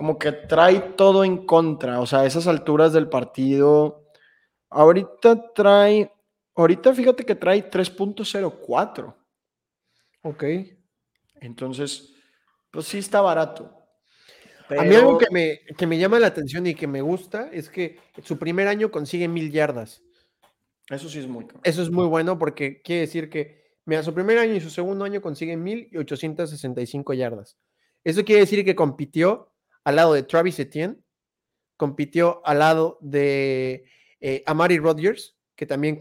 [0.00, 4.06] como que trae todo en contra, o sea, a esas alturas del partido,
[4.70, 6.10] ahorita trae,
[6.54, 9.14] ahorita fíjate que trae 3.04.
[10.22, 10.44] Ok.
[11.42, 12.14] Entonces,
[12.70, 13.79] pues sí está barato.
[14.78, 17.68] A mí algo que me, que me llama la atención y que me gusta es
[17.68, 20.02] que su primer año consigue mil yardas.
[20.88, 24.38] Eso sí es muy Eso es muy bueno porque quiere decir que, mira, su primer
[24.38, 27.56] año y su segundo año consigue mil y 865 yardas.
[28.04, 29.52] Eso quiere decir que compitió
[29.84, 30.98] al lado de Travis Etienne,
[31.76, 33.84] compitió al lado de
[34.20, 35.98] eh, Amari Rodgers, que también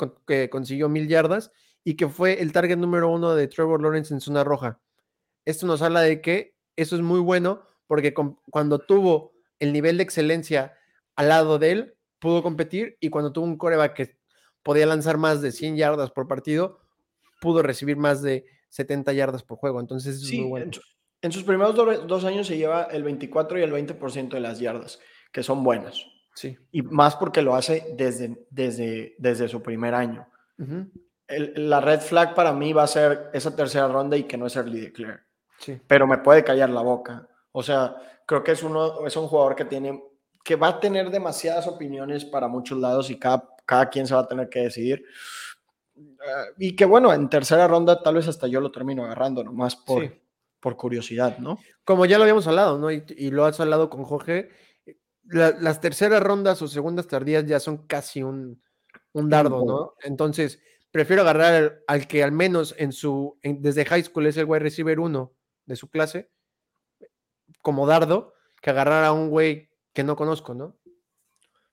[0.49, 1.51] consiguió mil yardas
[1.83, 4.79] y que fue el target número uno de Trevor Lawrence en zona roja.
[5.45, 10.03] Esto nos habla de que eso es muy bueno porque cuando tuvo el nivel de
[10.03, 10.77] excelencia
[11.15, 14.19] al lado de él, pudo competir y cuando tuvo un coreback que
[14.61, 16.81] podía lanzar más de 100 yardas por partido,
[17.41, 19.79] pudo recibir más de 70 yardas por juego.
[19.79, 20.71] Entonces es muy bueno.
[21.23, 24.99] En sus primeros dos años se lleva el 24 y el 20% de las yardas,
[25.31, 26.05] que son buenas.
[26.35, 26.59] Sí.
[26.71, 30.27] Y más porque lo hace desde, desde, desde su primer año.
[31.27, 34.55] la red flag para mí va a ser esa tercera ronda y que no es
[34.55, 35.21] early declare.
[35.57, 35.81] Sí.
[35.87, 37.27] Pero me puede callar la boca.
[37.51, 37.95] O sea,
[38.25, 40.03] creo que es, uno, es un jugador que tiene
[40.43, 44.21] que va a tener demasiadas opiniones para muchos lados y cada, cada quien se va
[44.21, 45.03] a tener que decidir.
[45.97, 49.75] Ah, y que bueno, en tercera ronda tal vez hasta yo lo termino agarrando nomás
[49.75, 50.11] por,
[50.59, 51.59] por curiosidad, ¿no?
[51.83, 52.91] Como ya lo habíamos hablado, ¿no?
[52.91, 54.49] Y, lo has hablado con Jorge,
[55.23, 58.61] las terceras rondas o segundas tardías ya son casi un,
[59.13, 59.93] dardo, ¿no?
[60.01, 64.59] Entonces, prefiero agarrar al, que al menos en su, desde high school es el wide
[64.59, 65.33] receiver uno
[65.65, 66.31] de su clase,
[67.61, 70.77] como dardo, que agarrar a un güey que no conozco, ¿no?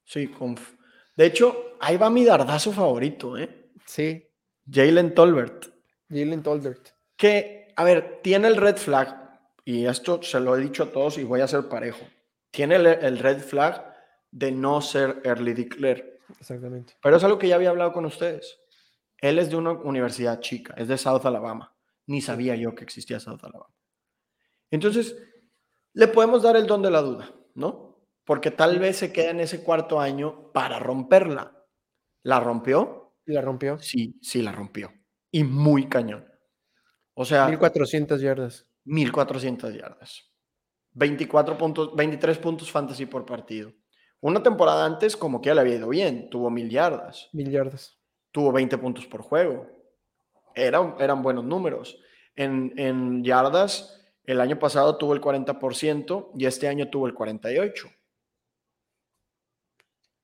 [0.04, 0.74] Sí, conf.
[1.16, 3.70] De hecho, ahí va mi dardazo favorito, ¿eh?
[3.86, 4.28] Sí.
[4.70, 5.66] Jalen Tolbert.
[6.08, 6.90] Jalen Tolbert.
[7.16, 9.26] Que a ver, tiene el red flag,
[9.64, 12.06] y esto se lo he dicho a todos y voy a ser parejo.
[12.50, 13.94] Tiene el, red flag
[14.30, 16.20] de no ser early declare.
[16.40, 16.94] Exactamente.
[17.02, 18.58] Pero es algo que ya había hablado con ustedes.
[19.18, 21.74] Él es de una universidad chica, es de South Alabama.
[22.06, 23.74] Ni sabía yo que existía South Alabama.
[24.70, 25.16] Entonces,
[25.96, 27.96] le podemos dar el don de la duda, ¿no?
[28.26, 31.64] Porque tal vez se queda en ese cuarto año para romperla.
[32.22, 33.14] ¿La rompió?
[33.24, 33.78] ¿La rompió?
[33.78, 34.92] Sí, sí la rompió.
[35.30, 36.28] Y muy cañón.
[37.14, 37.46] O sea.
[37.46, 38.68] 1400 yardas.
[38.84, 40.30] 1400 yardas.
[40.92, 43.72] 24 puntos, 23 puntos fantasy por partido.
[44.20, 47.30] Una temporada antes, como que ya le había ido bien, tuvo mil yardas.
[47.32, 47.98] Mil yardas.
[48.32, 49.66] Tuvo 20 puntos por juego.
[50.54, 51.98] Eran, eran buenos números.
[52.34, 53.95] En, en yardas,
[54.26, 57.92] el año pasado tuvo el 40% y este año tuvo el 48%.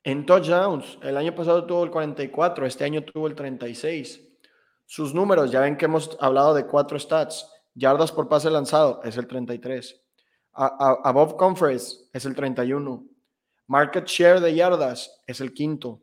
[0.05, 4.21] En touchdowns, el año pasado tuvo el 44, este año tuvo el 36.
[4.85, 7.49] Sus números, ya ven que hemos hablado de cuatro stats.
[7.75, 10.03] Yardas por pase lanzado es el 33.
[10.53, 13.07] above conference es el 31.
[13.69, 16.03] Market share de yardas es el quinto.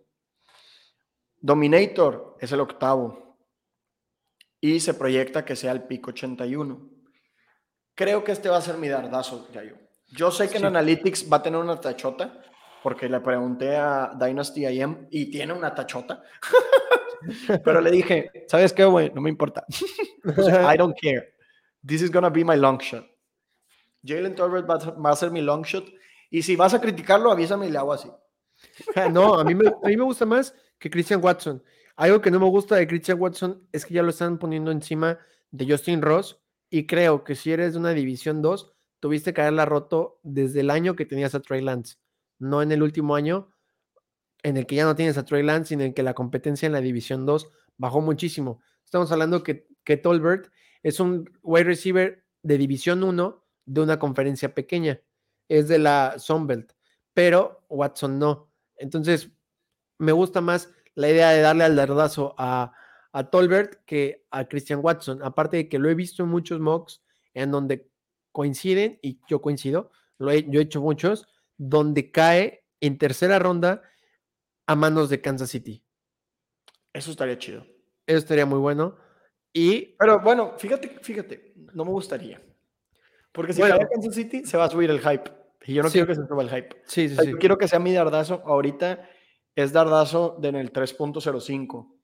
[1.41, 3.38] Dominator es el octavo.
[4.62, 6.99] Y se proyecta que sea el pico 81.
[8.00, 9.76] Creo que este va a ser mi dardazo, Yayo.
[10.08, 12.41] Yo sé que en Analytics va a tener una tachota,
[12.82, 16.24] porque le pregunté a Dynasty IM y tiene una tachota.
[17.66, 19.12] Pero le dije, ¿sabes qué, güey?
[19.14, 19.66] No me importa.
[20.74, 21.34] I don't care.
[21.86, 23.06] This is gonna be my long shot.
[24.02, 25.84] Jalen Tolbert va a ser mi long shot.
[26.30, 28.10] Y si vas a criticarlo, avísame y le hago así.
[29.12, 31.62] No, a mí, me, a mí me gusta más que Christian Watson.
[31.97, 35.20] Algo que no me gusta de Christian Watson es que ya lo están poniendo encima
[35.52, 36.39] de Justin Ross.
[36.70, 40.70] Y creo que si eres de una división 2, tuviste que haberla roto desde el
[40.70, 41.97] año que tenías a Trey Lance,
[42.38, 43.51] no en el último año
[44.43, 46.65] en el que ya no tienes a Trey Lance, sino en el que la competencia
[46.65, 48.61] en la división 2 bajó muchísimo.
[48.86, 50.51] Estamos hablando que, que Tolbert
[50.84, 55.01] es un wide receiver de división 1 de una conferencia pequeña,
[55.47, 56.74] es de la Sunbelt,
[57.13, 58.49] pero Watson no.
[58.78, 59.32] Entonces,
[59.97, 62.74] me gusta más la idea de darle al dardazo a,
[63.12, 67.03] a Tolbert que a Christian Watson, aparte de que lo he visto en muchos mocks
[67.34, 67.89] en donde
[68.32, 73.82] coinciden, y yo coincido, lo he, yo he hecho muchos, donde cae en tercera ronda
[74.68, 75.84] a manos de Kansas City.
[76.93, 77.66] Eso estaría chido.
[78.05, 78.97] Eso estaría muy bueno.
[79.51, 82.41] Y, pero bueno, fíjate, fíjate, no me gustaría.
[83.32, 85.32] Porque si cae Kansas City, se va a subir el hype.
[85.66, 86.82] Y yo no quiero que se suba el hype.
[86.86, 87.34] Sí, sí, sí.
[87.36, 88.41] quiero que sea mi dardazo.
[88.45, 89.07] Ahorita
[89.55, 91.99] es dardazo de en el 3.05.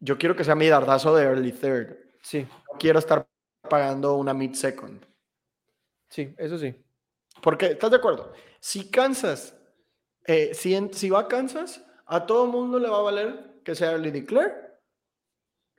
[0.00, 1.96] Yo quiero que sea mi dardazo de early third.
[2.22, 2.46] Sí.
[2.78, 3.26] quiero estar
[3.68, 5.04] pagando una mid second.
[6.08, 6.74] Sí, eso sí.
[7.42, 8.32] Porque, ¿estás de acuerdo?
[8.60, 9.56] Si Kansas,
[10.24, 13.92] eh, si, si va a Kansas, a todo mundo le va a valer que sea
[13.92, 14.54] early declare,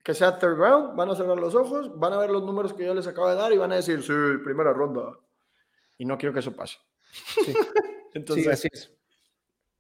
[0.04, 2.86] que sea third round, van a cerrar los ojos, van a ver los números que
[2.86, 4.14] yo les acabo de dar y van a decir, sí,
[4.44, 5.18] primera ronda.
[5.98, 6.78] Y no quiero que eso pase.
[7.12, 7.54] Sí.
[8.14, 8.94] Entonces, así es.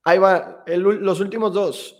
[0.03, 1.96] Ahí va, los últimos dos.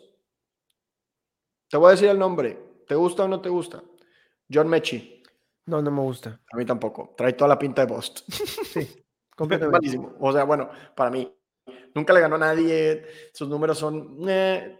[1.69, 2.57] Te voy a decir el nombre.
[2.87, 3.83] ¿Te gusta o no te gusta?
[4.51, 5.23] John Mechi.
[5.65, 6.39] No, no me gusta.
[6.51, 7.13] A mí tampoco.
[7.17, 8.21] Trae toda la pinta de Bost.
[8.73, 9.03] Sí,
[9.35, 9.79] completamente.
[9.79, 10.15] Malísimo.
[10.19, 11.31] O sea, bueno, para mí.
[11.93, 13.05] Nunca le ganó a nadie.
[13.33, 14.17] Sus números son.
[14.27, 14.79] Eh,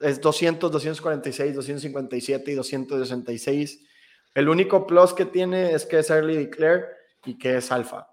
[0.00, 3.86] es 200, 246, 257 y 266.
[4.34, 6.86] El único plus que tiene es que es early declare
[7.24, 8.08] y que es alfa.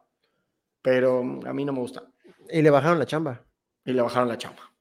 [0.82, 2.04] Pero a mí no me gusta.
[2.50, 3.46] Y le bajaron la chamba.
[3.86, 4.72] Y le bajaron la chamba.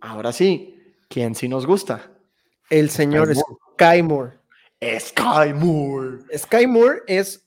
[0.00, 0.75] Ahora sí,
[1.08, 2.12] ¿quién sí nos gusta?
[2.70, 4.38] El señor Sky Moore.
[4.98, 6.18] Sky Moore.
[6.36, 7.46] Sky Moore es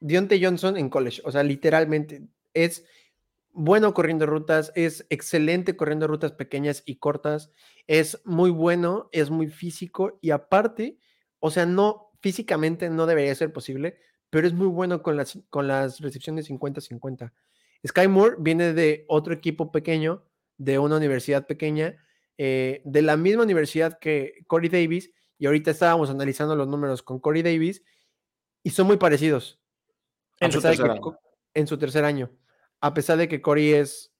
[0.00, 2.22] Dionte Johnson en college, o sea, literalmente
[2.54, 2.84] es
[3.52, 7.50] bueno corriendo rutas, es excelente corriendo rutas pequeñas y cortas,
[7.86, 10.98] es muy bueno, es muy físico y aparte,
[11.38, 13.98] o sea, no físicamente no debería ser posible,
[14.30, 17.32] pero es muy bueno con las, con las recepciones 50-50.
[17.86, 20.24] Sky Moore viene de otro equipo pequeño,
[20.56, 21.96] de una universidad pequeña,
[22.42, 27.20] eh, de la misma universidad que Corey Davis, y ahorita estábamos analizando los números con
[27.20, 27.82] Corey Davis
[28.62, 29.60] y son muy parecidos.
[30.38, 31.18] En su, tercer año.
[31.52, 32.30] en su tercer año.
[32.80, 34.14] A pesar de que Corey es,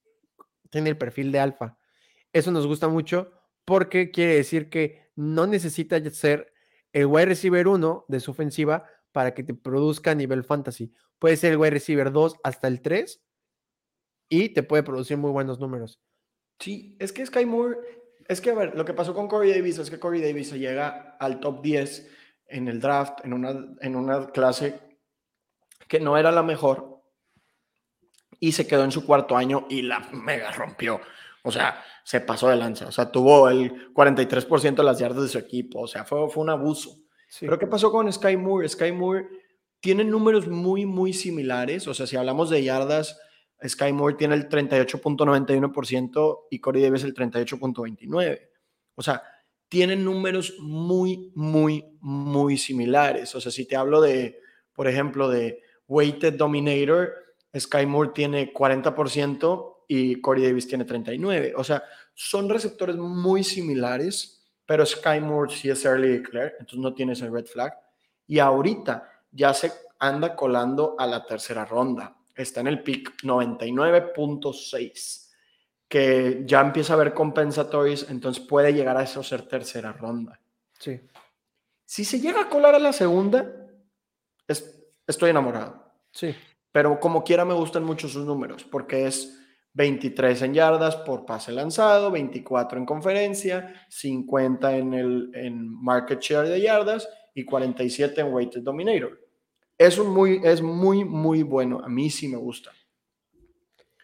[0.69, 1.79] tiene el perfil de alfa.
[2.31, 3.31] Eso nos gusta mucho
[3.65, 6.53] porque quiere decir que no necesita ser
[6.93, 10.93] el wide receiver 1 de su ofensiva para que te produzca a nivel fantasy.
[11.17, 13.19] Puede ser el wide receiver 2 hasta el 3
[14.29, 15.99] y te puede producir muy buenos números.
[16.59, 19.77] Sí, es que Sky Moore es que, a ver, lo que pasó con Corey Davis
[19.77, 22.09] es que Corey Davis se llega al top 10
[22.47, 24.79] en el draft, en una, en una clase
[25.87, 27.01] que no era la mejor,
[28.39, 30.99] y se quedó en su cuarto año y la mega rompió.
[31.43, 32.87] O sea, se pasó de lanza.
[32.87, 35.81] O sea, tuvo el 43% de las yardas de su equipo.
[35.81, 36.97] O sea, fue, fue un abuso.
[37.39, 38.67] Pero ¿qué pasó con Sky Moore?
[38.67, 39.27] Sky Moore
[39.79, 41.87] tiene números muy, muy similares.
[41.87, 43.19] O sea, si hablamos de yardas,
[43.67, 48.39] Sky Moore tiene el 38.91% y Corey Davis el 38.29%.
[48.95, 49.23] O sea,
[49.69, 53.33] tienen números muy, muy, muy similares.
[53.35, 54.39] O sea, si te hablo de,
[54.73, 57.13] por ejemplo, de Weighted Dominator,
[57.57, 61.53] Sky Moore tiene 40% y Corey Davis tiene 39%.
[61.55, 61.83] O sea,
[62.13, 67.29] son receptores muy similares, pero Sky Moore sí es early declare, entonces no tiene ese
[67.29, 67.73] red flag.
[68.27, 75.29] Y ahorita ya se anda colando a la tercera ronda está en el pick 99.6,
[75.87, 80.39] que ya empieza a haber compensatories, entonces puede llegar a eso ser tercera ronda.
[80.79, 80.99] Sí.
[81.85, 83.67] Si se llega a colar a la segunda,
[84.47, 85.91] estoy enamorado.
[86.11, 86.35] Sí.
[86.71, 89.37] Pero como quiera me gustan mucho sus números, porque es
[89.73, 96.47] 23 en yardas por pase lanzado, 24 en conferencia, 50 en, el, en market share
[96.47, 99.19] de yardas y 47 en weighted dominator.
[99.81, 101.81] Es, muy, es muy, muy bueno.
[101.83, 102.71] A mí sí me gusta.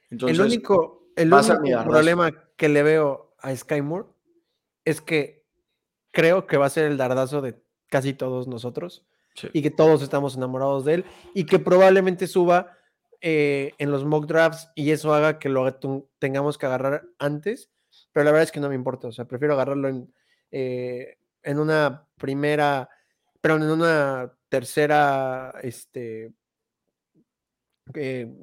[0.10, 4.08] el único, el único problema que le veo a Sky Moore
[4.86, 5.46] es que
[6.12, 9.06] creo que va a ser el dardazo de casi todos nosotros
[9.54, 11.06] y que todos estamos enamorados de él
[11.36, 12.76] y que probablemente suba
[13.22, 15.80] eh, en los mock drafts y eso haga que lo
[16.18, 17.70] tengamos que agarrar antes,
[18.12, 20.12] pero la verdad es que no me importa, o sea, prefiero agarrarlo en,
[20.50, 22.90] eh, en una primera,
[23.42, 26.34] pero en una tercera, este,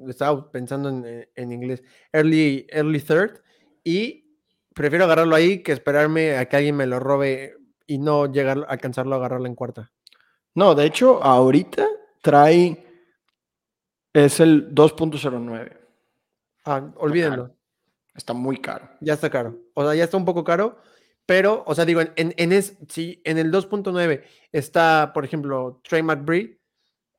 [0.07, 3.41] estaba pensando en, en, inglés, early, early third,
[3.83, 4.39] y
[4.73, 8.71] prefiero agarrarlo ahí que esperarme a que alguien me lo robe y no llegar a
[8.71, 9.91] alcanzarlo a agarrarlo en cuarta.
[10.53, 11.87] No, de hecho, ahorita
[12.21, 12.81] trae.
[14.13, 15.77] Es el 2.09.
[16.63, 17.53] Ah, olvídenlo.
[18.15, 18.89] Está muy caro.
[19.01, 19.59] Ya está caro.
[19.73, 20.77] O sea, ya está un poco caro.
[21.25, 26.03] Pero, o sea, digo, en, en, es, si en el 2.9 está, por ejemplo, Trey
[26.03, 26.59] McBride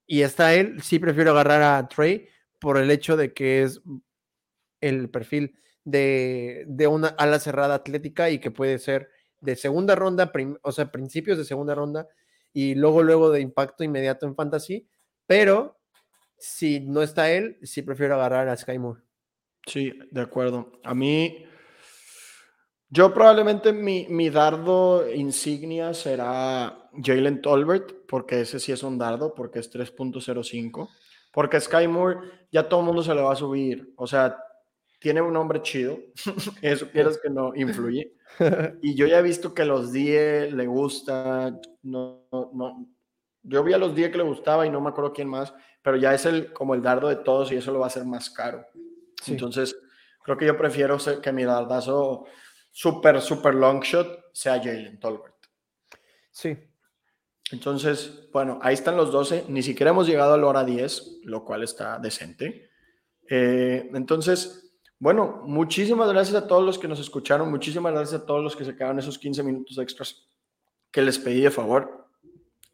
[0.07, 2.28] y está él, sí prefiero agarrar a Trey
[2.61, 3.80] por el hecho de que es
[4.80, 10.32] el perfil de, de una ala cerrada atlética y que puede ser de segunda ronda,
[10.62, 12.09] o sea, principios de segunda ronda
[12.52, 14.88] y luego, luego de impacto inmediato en fantasy,
[15.26, 15.78] pero
[16.38, 19.02] si no está él, sí prefiero agarrar a Sky Moore.
[19.66, 20.72] Sí, de acuerdo.
[20.84, 21.44] A mí,
[22.89, 29.34] yo probablemente mi, mi dardo insignia será Jalen Tolbert, porque ese sí es un dardo,
[29.34, 30.89] porque es 3.05.
[31.32, 32.18] Porque Sky Moore
[32.51, 33.93] ya todo el mundo se le va a subir.
[33.97, 34.37] O sea,
[34.99, 35.99] tiene un nombre chido.
[36.62, 38.12] Eso quieres que no influye.
[38.82, 42.89] Y yo ya he visto que los DIE le gusta, no, no,
[43.43, 45.97] yo vi a los DIE que le gustaba y no me acuerdo quién más, pero
[45.97, 48.30] ya es el, como el dardo de todos y eso lo va a hacer más
[48.30, 48.66] caro.
[49.26, 49.76] Entonces,
[50.22, 52.26] creo que yo prefiero que mi dardazo
[52.76, 55.34] super, super long shot sea Jalen Tolbert.
[56.30, 56.54] Sí.
[57.50, 59.46] Entonces, bueno, ahí están los 12.
[59.48, 62.68] Ni siquiera hemos llegado a la hora 10, lo cual está decente.
[63.30, 68.44] Eh, entonces, bueno, muchísimas gracias a todos los que nos escucharon, muchísimas gracias a todos
[68.44, 70.28] los que se quedaron esos 15 minutos extras
[70.90, 72.08] que les pedí de favor.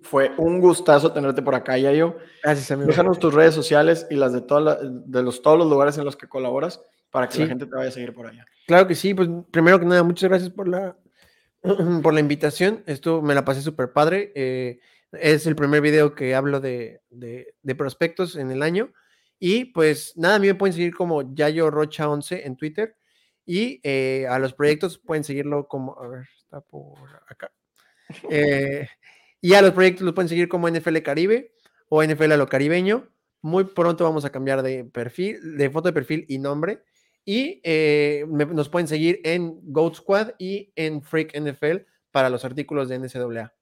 [0.00, 2.16] Fue un gustazo tenerte por acá, Yayo.
[2.42, 2.88] Gracias, amigo.
[2.88, 6.28] Déjanos tus redes sociales y las de, de los, todos los lugares en los que
[6.28, 6.80] colaboras
[7.12, 8.44] para que la gente te vaya a seguir por allá.
[8.66, 10.96] Claro que sí, pues primero que nada, muchas gracias por la,
[12.02, 12.82] por la invitación.
[12.86, 14.32] Esto me la pasé súper padre.
[14.34, 14.80] Eh,
[15.12, 18.92] es el primer video que hablo de, de, de prospectos en el año.
[19.38, 22.96] Y pues nada, a mí me pueden seguir como Yayo Rocha 11 en Twitter.
[23.44, 26.98] Y eh, a los proyectos pueden seguirlo como, a ver, está por
[27.28, 27.52] acá.
[28.30, 28.88] Eh,
[29.40, 31.54] y a los proyectos los pueden seguir como NFL Caribe
[31.88, 33.08] o NFL a lo caribeño.
[33.40, 36.82] Muy pronto vamos a cambiar de perfil, de foto de perfil y nombre.
[37.24, 42.88] Y eh, nos pueden seguir en Goat Squad y en Freak NFL para los artículos
[42.88, 43.52] de NCAA.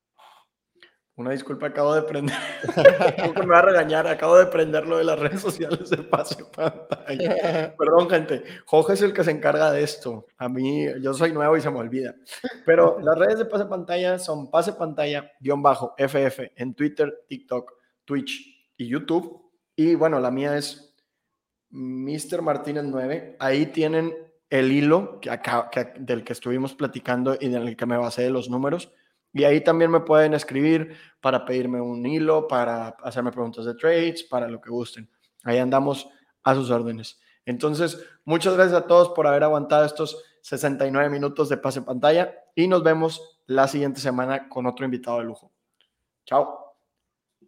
[1.20, 2.34] Una disculpa, acabo de prender.
[3.36, 7.74] me va a regañar, acabo de prenderlo de las redes sociales de pase pantalla.
[7.78, 8.42] Perdón, gente.
[8.64, 10.26] Jorge es el que se encarga de esto.
[10.38, 12.14] A mí, yo soy nuevo y se me olvida.
[12.64, 17.70] Pero las redes de pase pantalla son pase pantalla bajo FF en Twitter, TikTok,
[18.06, 19.52] Twitch y YouTube.
[19.76, 20.89] Y bueno, la mía es
[21.70, 22.42] Mr.
[22.42, 23.36] Martínez 9.
[23.38, 24.14] Ahí tienen
[24.48, 25.30] el hilo que
[25.98, 28.92] del que estuvimos platicando y del que me basé de los números
[29.32, 34.24] y ahí también me pueden escribir para pedirme un hilo, para hacerme preguntas de trades,
[34.24, 35.08] para lo que gusten.
[35.44, 36.08] Ahí andamos
[36.42, 37.20] a sus órdenes.
[37.46, 42.66] Entonces, muchas gracias a todos por haber aguantado estos 69 minutos de pase pantalla y
[42.66, 45.52] nos vemos la siguiente semana con otro invitado de lujo.
[46.24, 46.69] Chao.